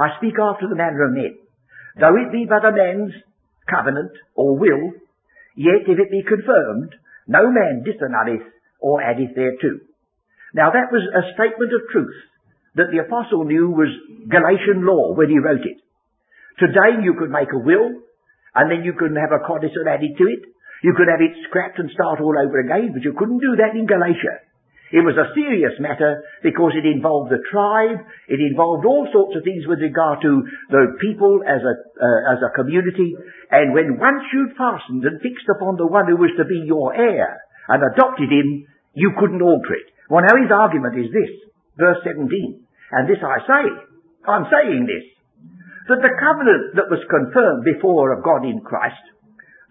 I 0.00 0.16
speak 0.18 0.34
after 0.40 0.68
the 0.68 0.78
manner 0.78 1.04
of 1.04 1.12
men. 1.12 1.36
Though 2.00 2.16
it 2.16 2.32
be 2.32 2.48
but 2.48 2.64
a 2.64 2.72
man's 2.72 3.12
covenant 3.68 4.12
or 4.34 4.56
will, 4.56 4.96
yet 5.54 5.84
if 5.86 5.98
it 6.00 6.10
be 6.10 6.24
confirmed, 6.26 6.96
no 7.28 7.50
man 7.52 7.84
disannulleth 7.84 8.48
or 8.80 9.02
addeth 9.02 9.36
thereto. 9.36 9.78
Now 10.54 10.72
that 10.72 10.90
was 10.90 11.04
a 11.04 11.32
statement 11.36 11.72
of 11.72 11.88
truth 11.92 12.16
that 12.74 12.90
the 12.90 13.04
apostle 13.04 13.44
knew 13.44 13.70
was 13.70 13.88
Galatian 14.28 14.84
law 14.84 15.12
when 15.14 15.28
he 15.28 15.38
wrote 15.38 15.64
it. 15.64 15.78
Today 16.62 17.02
you 17.02 17.18
could 17.18 17.34
make 17.34 17.50
a 17.50 17.58
will, 17.58 17.90
and 18.54 18.70
then 18.70 18.86
you 18.86 18.94
could 18.94 19.10
have 19.18 19.34
a 19.34 19.42
codicil 19.42 19.82
added 19.90 20.14
to 20.14 20.24
it. 20.30 20.46
You 20.86 20.94
could 20.94 21.10
have 21.10 21.18
it 21.18 21.34
scrapped 21.50 21.82
and 21.82 21.90
start 21.90 22.22
all 22.22 22.38
over 22.38 22.62
again, 22.62 22.94
but 22.94 23.02
you 23.02 23.18
couldn't 23.18 23.42
do 23.42 23.58
that 23.58 23.74
in 23.74 23.90
Galatia. 23.90 24.46
It 24.94 25.02
was 25.02 25.18
a 25.18 25.34
serious 25.34 25.74
matter 25.82 26.22
because 26.44 26.76
it 26.78 26.86
involved 26.86 27.34
the 27.34 27.42
tribe, 27.50 27.98
it 28.28 28.38
involved 28.38 28.86
all 28.86 29.08
sorts 29.10 29.34
of 29.34 29.42
things 29.42 29.66
with 29.66 29.82
regard 29.82 30.22
to 30.22 30.32
the 30.70 31.00
people 31.02 31.42
as 31.42 31.64
a, 31.66 31.74
uh, 31.98 32.32
as 32.36 32.38
a 32.46 32.54
community, 32.54 33.16
and 33.50 33.74
when 33.74 33.98
once 33.98 34.22
you'd 34.30 34.54
fastened 34.54 35.02
and 35.02 35.18
fixed 35.18 35.48
upon 35.50 35.80
the 35.80 35.88
one 35.88 36.06
who 36.06 36.20
was 36.20 36.30
to 36.38 36.44
be 36.44 36.62
your 36.62 36.94
heir 36.94 37.42
and 37.72 37.82
adopted 37.82 38.30
him, 38.30 38.68
you 38.94 39.16
couldn't 39.18 39.42
alter 39.42 39.74
it. 39.80 39.88
Well 40.12 40.22
now 40.22 40.36
his 40.38 40.52
argument 40.52 40.94
is 40.94 41.10
this, 41.10 41.32
verse 41.74 42.04
17, 42.06 42.28
and 42.92 43.08
this 43.08 43.18
I 43.18 43.40
say, 43.48 43.64
I'm 44.28 44.46
saying 44.52 44.86
this, 44.86 45.08
that 45.88 46.02
the 46.02 46.14
covenant 46.18 46.78
that 46.78 46.92
was 46.92 47.02
confirmed 47.10 47.66
before 47.66 48.12
of 48.14 48.22
God 48.22 48.46
in 48.46 48.60
Christ 48.60 49.02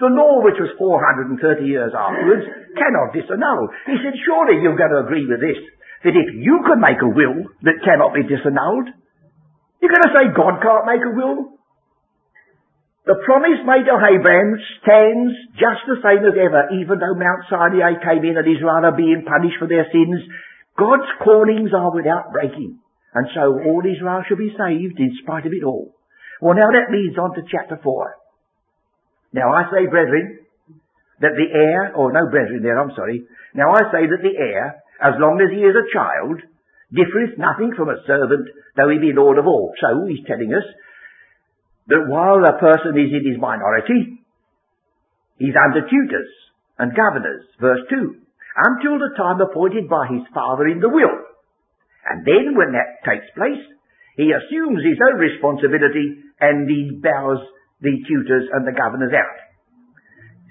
the 0.01 0.09
law, 0.09 0.41
which 0.41 0.57
was 0.57 0.73
430 0.81 1.37
years 1.61 1.93
afterwards, 1.93 2.41
cannot 2.73 3.13
disannul. 3.13 3.69
He 3.85 4.01
said, 4.01 4.17
surely 4.25 4.57
you're 4.57 4.75
going 4.75 4.97
to 4.97 5.05
agree 5.05 5.29
with 5.29 5.37
this, 5.37 5.61
that 6.01 6.17
if 6.17 6.27
you 6.41 6.65
can 6.65 6.81
make 6.81 6.97
a 7.05 7.13
will 7.13 7.45
that 7.61 7.85
cannot 7.85 8.17
be 8.17 8.25
disannulled, 8.25 8.89
you're 9.77 9.93
going 9.93 10.09
to 10.09 10.15
say 10.17 10.33
God 10.33 10.57
can't 10.57 10.89
make 10.89 11.05
a 11.05 11.13
will? 11.13 11.53
The 13.05 13.21
promise 13.25 13.61
made 13.65 13.85
to 13.85 13.97
Abraham 13.97 14.57
stands 14.81 15.33
just 15.57 15.85
the 15.85 16.01
same 16.01 16.25
as 16.25 16.37
ever, 16.37 16.73
even 16.81 16.97
though 16.97 17.17
Mount 17.17 17.45
Sinai 17.49 17.97
came 18.01 18.25
in 18.25 18.41
and 18.41 18.45
Israel 18.45 18.85
are 18.85 18.97
being 18.97 19.25
punished 19.25 19.61
for 19.61 19.69
their 19.69 19.85
sins. 19.93 20.21
God's 20.77 21.09
callings 21.21 21.73
are 21.77 21.93
without 21.93 22.33
breaking. 22.33 22.81
And 23.13 23.25
so 23.37 23.57
all 23.69 23.81
Israel 23.85 24.25
shall 24.25 24.37
be 24.37 24.53
saved 24.53 24.97
in 24.97 25.13
spite 25.21 25.45
of 25.45 25.53
it 25.53 25.65
all. 25.65 25.93
Well 26.41 26.57
now 26.57 26.73
that 26.73 26.89
leads 26.89 27.17
on 27.17 27.35
to 27.37 27.45
chapter 27.45 27.79
4. 27.81 28.17
Now 29.33 29.53
I 29.53 29.69
say, 29.71 29.87
brethren, 29.87 30.41
that 31.21 31.37
the 31.37 31.49
heir, 31.53 31.93
or 31.95 32.11
no 32.11 32.27
brethren 32.29 32.65
there, 32.65 32.81
I'm 32.81 32.91
sorry. 32.97 33.23
Now 33.53 33.71
I 33.71 33.85
say 33.93 34.09
that 34.09 34.25
the 34.25 34.35
heir, 34.35 34.81
as 34.99 35.21
long 35.21 35.39
as 35.39 35.53
he 35.53 35.61
is 35.61 35.77
a 35.77 35.89
child, 35.93 36.41
differeth 36.89 37.37
nothing 37.37 37.71
from 37.77 37.89
a 37.89 38.01
servant, 38.09 38.49
though 38.75 38.89
he 38.89 38.97
be 38.97 39.13
lord 39.13 39.37
of 39.37 39.45
all. 39.45 39.71
So 39.79 40.09
he's 40.09 40.25
telling 40.25 40.51
us 40.51 40.65
that 41.87 42.09
while 42.09 42.41
a 42.41 42.59
person 42.59 42.97
is 42.97 43.13
in 43.13 43.23
his 43.23 43.39
minority, 43.39 44.19
he's 45.37 45.55
under 45.55 45.85
tutors 45.85 46.31
and 46.81 46.97
governors. 46.97 47.45
Verse 47.61 47.85
2. 47.89 48.17
Until 48.51 48.99
the 48.99 49.15
time 49.15 49.39
appointed 49.39 49.87
by 49.87 50.09
his 50.09 50.25
father 50.33 50.67
in 50.67 50.81
the 50.81 50.89
will. 50.89 51.17
And 52.09 52.25
then 52.25 52.57
when 52.57 52.73
that 52.73 53.05
takes 53.05 53.29
place, 53.37 53.61
he 54.17 54.33
assumes 54.33 54.83
his 54.83 54.99
own 54.99 55.21
responsibility 55.21 56.19
and 56.41 56.67
he 56.67 56.99
bows 56.99 57.39
the 57.79 57.95
tutors 58.09 58.49
and 58.51 58.65
the 58.65 58.75
governors 58.75 59.13
out. 59.13 59.39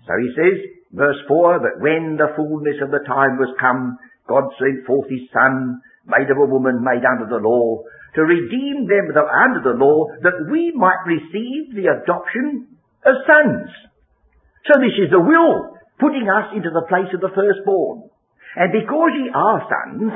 So 0.07 0.15
he 0.17 0.31
says, 0.35 0.57
verse 0.95 1.19
4, 1.29 1.61
that 1.67 1.83
when 1.83 2.17
the 2.17 2.33
fullness 2.35 2.79
of 2.83 2.91
the 2.91 3.05
time 3.07 3.39
was 3.39 3.55
come, 3.61 3.99
God 4.27 4.47
sent 4.59 4.87
forth 4.87 5.11
his 5.11 5.27
son, 5.35 5.83
made 6.07 6.31
of 6.31 6.39
a 6.39 6.47
woman, 6.47 6.83
made 6.83 7.03
under 7.03 7.27
the 7.27 7.43
law, 7.43 7.83
to 8.15 8.23
redeem 8.23 8.91
them 8.91 9.11
that 9.15 9.23
are 9.23 9.45
under 9.51 9.63
the 9.63 9.79
law, 9.79 10.07
that 10.23 10.51
we 10.51 10.73
might 10.75 11.07
receive 11.07 11.75
the 11.75 11.91
adoption 11.91 12.67
as 13.07 13.19
sons. 13.27 13.71
So 14.67 14.79
this 14.83 14.95
is 14.99 15.11
the 15.11 15.23
will, 15.23 15.79
putting 15.99 16.27
us 16.27 16.55
into 16.55 16.71
the 16.71 16.87
place 16.91 17.11
of 17.15 17.23
the 17.23 17.35
firstborn. 17.35 18.11
And 18.57 18.75
because 18.75 19.13
ye 19.15 19.31
are 19.31 19.63
sons, 19.71 20.11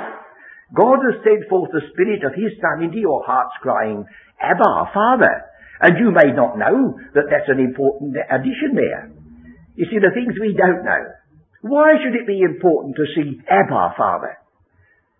God 0.75 0.99
has 1.07 1.23
sent 1.23 1.47
forth 1.47 1.71
the 1.71 1.87
Spirit 1.95 2.27
of 2.27 2.35
His 2.35 2.59
Son 2.59 2.83
into 2.83 2.99
your 2.99 3.23
hearts, 3.23 3.55
crying, 3.63 4.03
Abba, 4.43 4.91
Father. 4.91 5.53
And 5.81 5.99
you 5.99 6.14
may 6.14 6.31
not 6.31 6.59
know 6.59 6.95
that 7.14 7.27
that's 7.31 7.51
an 7.51 7.59
important 7.59 8.14
addition 8.31 8.79
there. 8.79 9.11
You 9.75 9.87
see, 9.91 9.99
the 9.99 10.14
things 10.14 10.39
we 10.39 10.55
don't 10.55 10.85
know. 10.87 11.03
Why 11.62 11.97
should 11.99 12.14
it 12.14 12.29
be 12.29 12.45
important 12.45 12.95
to 12.97 13.07
see 13.16 13.41
Abba, 13.49 13.95
Father? 13.97 14.39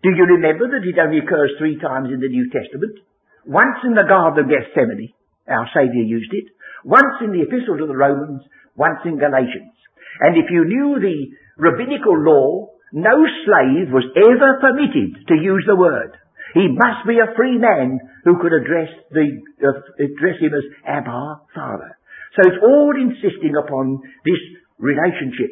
Do 0.05 0.11
you 0.13 0.37
remember 0.37 0.69
that 0.69 0.85
it 0.85 1.01
only 1.01 1.25
occurs 1.25 1.57
three 1.59 1.81
times 1.81 2.13
in 2.13 2.21
the 2.21 2.29
New 2.29 2.53
Testament? 2.53 3.01
Once 3.47 3.81
in 3.85 3.97
the 3.97 4.05
Garden 4.07 4.45
of 4.45 4.51
Gethsemane, 4.53 5.13
our 5.49 5.69
Saviour 5.73 6.05
used 6.05 6.33
it. 6.33 6.53
Once 6.85 7.25
in 7.25 7.33
the 7.33 7.43
Epistle 7.49 7.79
to 7.79 7.87
the 7.87 7.97
Romans, 7.97 8.45
once 8.77 9.01
in 9.05 9.19
Galatians. 9.19 9.73
And 10.21 10.37
if 10.37 10.51
you 10.51 10.65
knew 10.65 11.01
the 11.01 11.33
rabbinical 11.57 12.21
law, 12.21 12.71
no 12.93 13.25
slave 13.45 13.91
was 13.91 14.05
ever 14.15 14.61
permitted 14.61 15.27
to 15.27 15.35
use 15.35 15.65
the 15.67 15.77
word. 15.77 16.17
He 16.55 16.71
must 16.71 17.03
be 17.07 17.19
a 17.19 17.35
free 17.35 17.59
man 17.59 17.99
who 18.23 18.39
could 18.39 18.55
address 18.55 18.89
the 19.11 19.27
uh, 19.59 19.75
address 19.99 20.39
him 20.39 20.55
as 20.55 20.67
Abba, 20.87 21.43
Father. 21.51 21.99
So 22.39 22.47
it's 22.47 22.63
all 22.63 22.95
insisting 22.95 23.59
upon 23.59 23.99
this 24.25 24.39
relationship, 24.79 25.51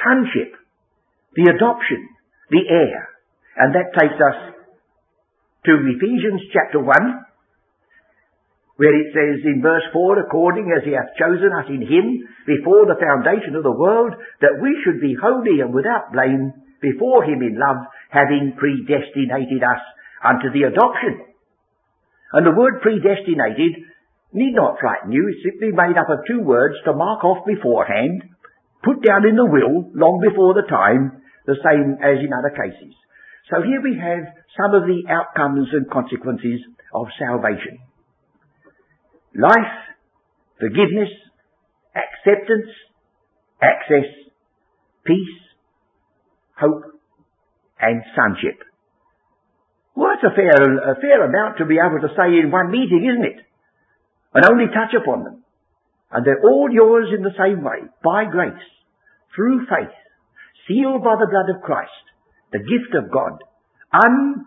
sonship, 0.00 0.56
the 1.36 1.52
adoption, 1.52 2.08
the 2.48 2.64
heir, 2.68 3.08
and 3.56 3.74
that 3.76 3.92
takes 3.92 4.16
us 4.16 4.56
to 5.68 5.72
Ephesians 5.76 6.40
chapter 6.56 6.80
one, 6.80 7.20
where 8.80 8.96
it 8.96 9.12
says 9.12 9.44
in 9.44 9.60
verse 9.60 9.84
4, 9.92 10.24
according 10.24 10.72
as 10.72 10.88
he 10.88 10.96
hath 10.96 11.12
chosen 11.20 11.52
us 11.52 11.68
in 11.68 11.84
him 11.84 12.24
before 12.48 12.88
the 12.88 12.96
foundation 12.96 13.56
of 13.56 13.62
the 13.62 13.76
world, 13.76 14.16
that 14.40 14.56
we 14.56 14.72
should 14.80 15.04
be 15.04 15.12
holy 15.20 15.60
and 15.60 15.76
without 15.76 16.16
blame 16.16 16.52
before 16.80 17.24
him 17.28 17.44
in 17.44 17.60
love, 17.60 17.84
having 18.08 18.56
predestinated 18.56 19.60
us 19.60 19.84
unto 20.22 20.52
the 20.52 20.68
adoption. 20.68 21.26
And 22.32 22.46
the 22.46 22.56
word 22.56 22.80
predestinated 22.82 23.90
need 24.32 24.54
not 24.54 24.78
frighten 24.78 25.10
you. 25.10 25.26
It's 25.28 25.42
simply 25.42 25.72
made 25.72 25.98
up 25.98 26.10
of 26.10 26.22
two 26.28 26.40
words 26.40 26.76
to 26.84 26.92
mark 26.94 27.24
off 27.24 27.44
beforehand, 27.46 28.22
put 28.84 29.02
down 29.02 29.26
in 29.26 29.36
the 29.36 29.46
will 29.46 29.90
long 29.94 30.22
before 30.22 30.54
the 30.54 30.68
time, 30.68 31.22
the 31.46 31.58
same 31.64 31.98
as 31.98 32.22
in 32.22 32.30
other 32.30 32.54
cases. 32.54 32.94
So 33.50 33.62
here 33.62 33.82
we 33.82 33.98
have 33.98 34.30
some 34.54 34.74
of 34.74 34.86
the 34.86 35.02
outcomes 35.10 35.68
and 35.72 35.90
consequences 35.90 36.60
of 36.94 37.06
salvation. 37.18 37.82
Life, 39.34 39.74
forgiveness, 40.60 41.10
acceptance, 41.94 42.70
access, 43.60 44.06
peace, 45.04 45.38
hope, 46.56 46.82
and 47.80 48.02
sonship. 48.14 48.69
Well, 49.94 50.10
that's 50.14 50.32
a 50.32 50.36
fair, 50.36 50.54
a 50.54 50.94
fair 51.00 51.24
amount 51.24 51.58
to 51.58 51.66
be 51.66 51.78
able 51.78 52.00
to 52.00 52.14
say 52.16 52.38
in 52.38 52.50
one 52.50 52.70
meeting, 52.70 53.04
isn't 53.04 53.24
it? 53.24 53.44
And 54.34 54.44
only 54.46 54.66
touch 54.66 54.94
upon 54.94 55.24
them. 55.24 55.44
And 56.12 56.26
they're 56.26 56.42
all 56.42 56.68
yours 56.70 57.08
in 57.16 57.22
the 57.22 57.34
same 57.38 57.62
way, 57.62 57.86
by 58.02 58.24
grace, 58.30 58.66
through 59.34 59.66
faith, 59.66 59.94
sealed 60.66 61.02
by 61.02 61.14
the 61.18 61.28
blood 61.30 61.54
of 61.54 61.62
Christ, 61.62 61.90
the 62.52 62.58
gift 62.58 62.94
of 62.94 63.10
God, 63.10 63.42
un, 63.92 64.44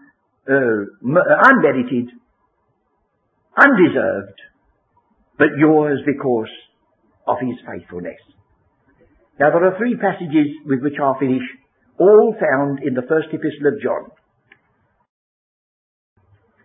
uh, 0.48 0.84
unmerited, 1.04 2.12
undeserved, 3.58 4.39
but 5.38 5.56
yours 5.58 6.00
because 6.06 6.52
of 7.28 7.38
his 7.39 7.56
faithfulness. 7.66 8.20
Now 9.39 9.52
there 9.52 9.66
are 9.66 9.78
three 9.78 9.96
passages 9.96 10.48
with 10.66 10.82
which 10.82 11.00
I'll 11.02 11.18
finish, 11.20 11.44
all 11.98 12.36
found 12.39 12.80
in 12.84 12.94
the 12.94 13.08
first 13.08 13.28
epistle 13.32 13.68
of 13.74 13.82
John. 13.82 14.12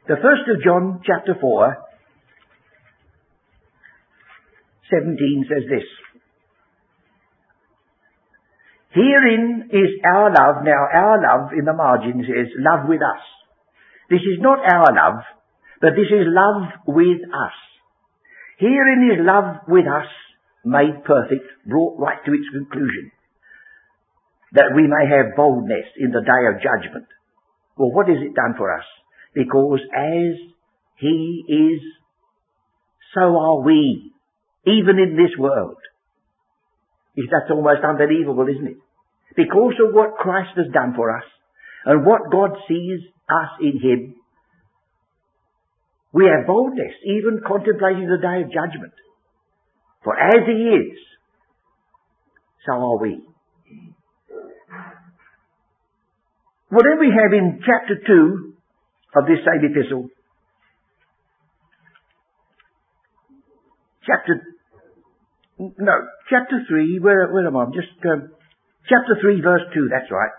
The 0.08 0.16
first 0.16 0.48
of 0.48 0.64
John, 0.64 1.02
chapter 1.04 1.36
4, 1.38 1.76
17 4.88 5.44
says 5.44 5.68
this. 5.68 5.84
Herein 8.96 9.68
is 9.70 10.00
our 10.02 10.32
love. 10.32 10.64
Now 10.64 10.88
our 10.88 11.20
love 11.20 11.52
in 11.52 11.66
the 11.66 11.74
margin 11.74 12.24
says 12.24 12.48
love 12.56 12.88
with 12.88 13.02
us. 13.02 13.20
This 14.08 14.24
is 14.24 14.40
not 14.40 14.64
our 14.64 14.88
love, 14.96 15.24
but 15.82 15.92
this 15.92 16.08
is 16.08 16.24
love 16.24 16.72
with 16.86 17.20
us. 17.28 17.56
Herein 18.56 19.12
is 19.12 19.20
love 19.20 19.68
with 19.68 19.84
us 19.84 20.08
made 20.64 21.04
perfect, 21.04 21.44
brought 21.66 22.00
right 22.00 22.24
to 22.24 22.32
its 22.32 22.48
conclusion. 22.50 23.12
That 24.52 24.72
we 24.74 24.88
may 24.88 25.04
have 25.04 25.36
boldness 25.36 25.92
in 26.00 26.10
the 26.10 26.24
day 26.24 26.42
of 26.48 26.64
judgment. 26.64 27.06
Well, 27.76 27.92
what 27.92 28.08
has 28.08 28.16
it 28.24 28.34
done 28.34 28.54
for 28.56 28.72
us? 28.74 28.84
Because 29.38 29.78
as 29.94 30.34
He 30.96 31.44
is, 31.46 31.80
so 33.14 33.20
are 33.20 33.62
we, 33.62 34.10
even 34.66 34.98
in 34.98 35.14
this 35.14 35.30
world. 35.38 35.76
That's 37.16 37.50
almost 37.50 37.84
unbelievable, 37.88 38.46
isn't 38.48 38.66
it? 38.66 38.78
Because 39.36 39.74
of 39.86 39.94
what 39.94 40.16
Christ 40.16 40.56
has 40.56 40.66
done 40.74 40.94
for 40.96 41.16
us, 41.16 41.22
and 41.84 42.04
what 42.04 42.32
God 42.32 42.50
sees 42.66 42.98
us 43.30 43.50
in 43.60 43.78
Him, 43.80 44.16
we 46.12 46.24
have 46.24 46.48
boldness, 46.48 46.94
even 47.04 47.40
contemplating 47.46 48.08
the 48.08 48.18
day 48.18 48.42
of 48.42 48.50
judgment. 48.50 48.94
For 50.02 50.18
as 50.18 50.46
He 50.46 50.52
is, 50.52 50.98
so 52.66 52.72
are 52.72 52.98
we. 53.00 53.22
Then 56.70 56.98
we 56.98 57.12
have 57.14 57.32
in 57.32 57.60
chapter 57.64 58.02
2 58.04 58.47
of 59.16 59.24
this 59.26 59.40
same 59.44 59.64
epistle. 59.64 60.08
Chapter, 64.04 64.40
no, 65.58 65.94
chapter 66.30 66.64
3, 66.68 66.98
where, 67.00 67.32
where 67.32 67.46
am 67.46 67.56
I? 67.56 67.64
I'm 67.64 67.72
just, 67.72 67.92
um, 68.04 68.32
chapter 68.88 69.20
3 69.20 69.40
verse 69.40 69.62
2, 69.74 69.88
that's 69.92 70.10
right. 70.10 70.32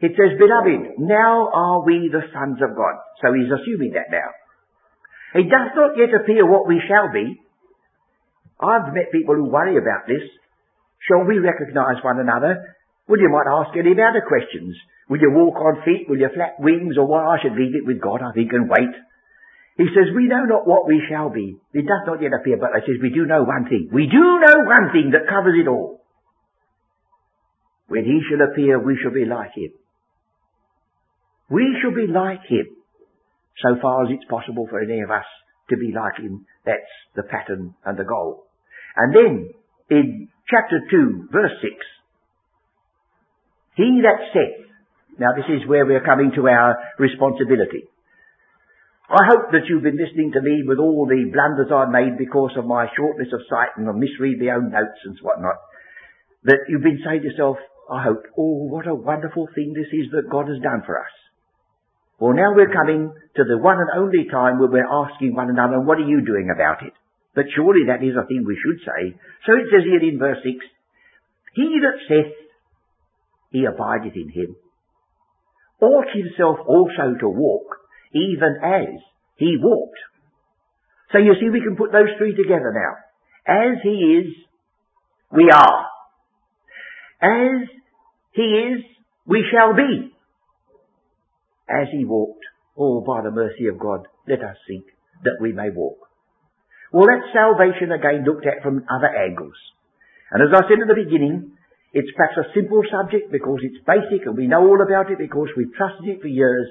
It 0.00 0.12
says, 0.16 0.38
Beloved, 0.38 0.96
now 0.98 1.50
are 1.52 1.84
we 1.84 2.08
the 2.10 2.24
sons 2.32 2.56
of 2.62 2.74
God. 2.74 2.96
So 3.20 3.34
he's 3.36 3.52
assuming 3.52 3.92
that 3.92 4.08
now. 4.10 4.32
It 5.34 5.46
does 5.46 5.70
not 5.76 5.98
yet 5.98 6.10
appear 6.16 6.48
what 6.48 6.66
we 6.66 6.80
shall 6.88 7.12
be. 7.12 7.38
I've 8.58 8.92
met 8.94 9.12
people 9.12 9.36
who 9.36 9.50
worry 9.50 9.76
about 9.76 10.08
this. 10.08 10.24
Shall 11.06 11.24
we 11.24 11.38
recognize 11.38 12.02
one 12.02 12.18
another? 12.18 12.76
Well, 13.08 13.20
you 13.20 13.30
might 13.30 13.50
ask 13.50 13.76
any 13.76 13.92
other 13.92 14.22
questions. 14.26 14.76
Will 15.08 15.20
you 15.20 15.32
walk 15.34 15.58
on 15.58 15.82
feet? 15.84 16.08
Will 16.08 16.18
you 16.18 16.30
flap 16.34 16.60
wings? 16.60 16.96
Or 16.96 17.06
what? 17.06 17.26
I 17.26 17.42
should 17.42 17.58
leave 17.58 17.74
it 17.74 17.86
with 17.86 18.00
God, 18.00 18.22
I 18.22 18.32
think, 18.32 18.52
and 18.52 18.70
wait. 18.70 18.94
He 19.76 19.86
says, 19.96 20.14
we 20.14 20.28
know 20.28 20.44
not 20.44 20.68
what 20.68 20.86
we 20.86 21.02
shall 21.08 21.30
be. 21.30 21.56
It 21.72 21.86
does 21.88 22.04
not 22.06 22.22
yet 22.22 22.36
appear, 22.36 22.58
but 22.58 22.76
I 22.76 22.80
says, 22.80 23.00
we 23.02 23.10
do 23.10 23.26
know 23.26 23.42
one 23.42 23.64
thing. 23.64 23.88
We 23.92 24.06
do 24.06 24.20
know 24.20 24.56
one 24.62 24.92
thing 24.92 25.10
that 25.12 25.26
covers 25.26 25.56
it 25.58 25.66
all. 25.66 26.00
When 27.88 28.04
he 28.04 28.20
shall 28.28 28.46
appear, 28.46 28.78
we 28.78 28.98
shall 29.02 29.12
be 29.12 29.24
like 29.24 29.50
him. 29.56 29.72
We 31.48 31.76
shall 31.82 31.94
be 31.94 32.06
like 32.06 32.46
him. 32.46 32.66
So 33.58 33.80
far 33.82 34.04
as 34.04 34.10
it's 34.12 34.30
possible 34.30 34.66
for 34.70 34.80
any 34.80 35.00
of 35.00 35.10
us 35.10 35.26
to 35.70 35.76
be 35.76 35.92
like 35.92 36.22
him, 36.22 36.46
that's 36.64 36.92
the 37.16 37.24
pattern 37.24 37.74
and 37.84 37.98
the 37.98 38.04
goal. 38.04 38.46
And 38.96 39.14
then, 39.14 39.50
in 39.90 40.28
chapter 40.48 40.80
2, 40.90 41.28
verse 41.32 41.52
6, 41.62 41.72
He 43.80 44.04
that 44.04 44.20
saith, 44.36 44.68
now 45.16 45.32
this 45.32 45.48
is 45.48 45.64
where 45.64 45.88
we're 45.88 46.04
coming 46.04 46.36
to 46.36 46.44
our 46.52 46.76
responsibility. 47.00 47.88
I 49.08 49.24
hope 49.24 49.56
that 49.56 49.64
you've 49.66 49.82
been 49.82 49.96
listening 49.96 50.36
to 50.36 50.44
me 50.44 50.68
with 50.68 50.76
all 50.76 51.08
the 51.08 51.32
blunders 51.32 51.72
I 51.72 51.88
made 51.88 52.20
because 52.20 52.52
of 52.60 52.68
my 52.68 52.92
shortness 52.92 53.32
of 53.32 53.48
sight 53.48 53.72
and 53.80 53.88
I 53.88 53.96
misread 53.96 54.36
my 54.36 54.52
own 54.52 54.68
notes 54.68 55.00
and 55.08 55.16
whatnot. 55.24 55.56
That 56.44 56.68
you've 56.68 56.84
been 56.84 57.00
saying 57.00 57.24
to 57.24 57.28
yourself, 57.32 57.56
I 57.88 58.04
hope, 58.04 58.22
oh, 58.36 58.68
what 58.68 58.86
a 58.86 58.94
wonderful 58.94 59.48
thing 59.56 59.72
this 59.72 59.88
is 59.90 60.12
that 60.12 60.30
God 60.30 60.46
has 60.52 60.60
done 60.60 60.84
for 60.84 61.00
us. 61.00 61.14
Well, 62.20 62.36
now 62.36 62.52
we're 62.52 62.70
coming 62.70 63.10
to 63.10 63.42
the 63.48 63.56
one 63.56 63.80
and 63.80 63.96
only 63.96 64.28
time 64.28 64.60
where 64.60 64.70
we're 64.70 64.86
asking 64.86 65.34
one 65.34 65.48
another, 65.48 65.80
what 65.80 65.96
are 65.96 66.06
you 66.06 66.20
doing 66.20 66.52
about 66.52 66.84
it? 66.84 66.92
But 67.34 67.48
surely 67.56 67.88
that 67.88 68.04
is 68.04 68.12
a 68.12 68.28
thing 68.28 68.44
we 68.44 68.60
should 68.60 68.84
say. 68.84 69.16
So 69.48 69.56
it 69.56 69.72
says 69.72 69.88
here 69.88 70.04
in 70.04 70.20
verse 70.20 70.38
6, 70.44 70.52
He 71.56 71.80
that 71.80 71.98
saith, 72.06 72.39
He 73.50 73.64
abideth 73.64 74.14
in 74.14 74.30
him, 74.30 74.56
ought 75.80 76.06
himself 76.14 76.58
also 76.66 77.18
to 77.20 77.28
walk, 77.28 77.76
even 78.12 78.56
as 78.62 79.00
he 79.36 79.56
walked. 79.60 79.98
So 81.12 81.18
you 81.18 81.34
see, 81.40 81.50
we 81.50 81.60
can 81.60 81.76
put 81.76 81.92
those 81.92 82.10
three 82.18 82.34
together 82.36 82.72
now. 82.72 82.94
As 83.52 83.78
he 83.82 83.90
is, 83.90 84.34
we 85.32 85.50
are. 85.50 85.86
As 87.22 87.68
he 88.32 88.42
is, 88.42 88.84
we 89.26 89.44
shall 89.50 89.74
be. 89.74 90.12
As 91.68 91.88
he 91.92 92.04
walked, 92.04 92.44
oh, 92.76 93.00
by 93.00 93.22
the 93.22 93.30
mercy 93.30 93.66
of 93.66 93.78
God, 93.78 94.06
let 94.28 94.40
us 94.40 94.56
seek 94.68 94.86
that 95.24 95.38
we 95.40 95.52
may 95.52 95.70
walk. 95.70 95.98
Well, 96.92 97.06
that's 97.06 97.32
salvation 97.32 97.92
again 97.92 98.24
looked 98.26 98.46
at 98.46 98.62
from 98.62 98.84
other 98.90 99.06
angles. 99.06 99.54
And 100.30 100.42
as 100.42 100.50
I 100.54 100.62
said 100.68 100.82
at 100.82 100.88
the 100.88 101.04
beginning, 101.04 101.52
it's 101.92 102.10
perhaps 102.16 102.38
a 102.38 102.54
simple 102.54 102.82
subject 102.86 103.32
because 103.32 103.58
it's 103.62 103.82
basic 103.82 104.26
and 104.26 104.36
we 104.36 104.46
know 104.46 104.62
all 104.62 104.78
about 104.82 105.10
it 105.10 105.18
because 105.18 105.48
we've 105.56 105.74
trusted 105.74 106.06
it 106.06 106.22
for 106.22 106.28
years. 106.28 106.68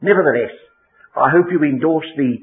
Nevertheless, 0.00 0.54
I 1.16 1.30
hope 1.30 1.46
you 1.50 1.62
endorse 1.62 2.06
the 2.16 2.38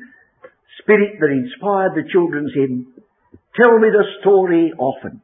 spirit 0.81 1.19
that 1.19 1.31
inspired 1.31 1.95
the 1.95 2.09
children's 2.11 2.53
hymn, 2.53 2.93
Tell 3.55 3.79
me 3.79 3.89
the 3.89 4.05
story 4.21 4.71
often, 4.77 5.21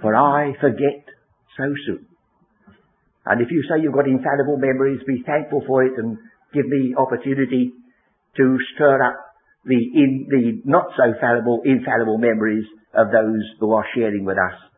for 0.00 0.16
I 0.16 0.52
forget 0.60 1.04
so 1.56 1.64
soon. 1.86 2.06
And 3.26 3.42
if 3.42 3.50
you 3.50 3.62
say 3.68 3.82
you've 3.82 3.94
got 3.94 4.08
infallible 4.08 4.56
memories, 4.56 5.00
be 5.06 5.22
thankful 5.26 5.62
for 5.66 5.84
it 5.84 5.92
and 5.98 6.16
give 6.54 6.66
me 6.66 6.94
opportunity 6.96 7.72
to 8.36 8.58
stir 8.74 9.02
up 9.02 9.16
the, 9.64 9.76
in, 9.76 10.26
the 10.30 10.62
not 10.64 10.86
so 10.96 11.12
fallible, 11.20 11.60
infallible 11.64 12.18
memories 12.18 12.64
of 12.94 13.12
those 13.12 13.44
who 13.60 13.72
are 13.74 13.84
sharing 13.94 14.24
with 14.24 14.38
us 14.38 14.69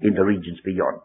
in 0.00 0.14
the 0.14 0.24
regions 0.24 0.58
beyond. 0.64 1.00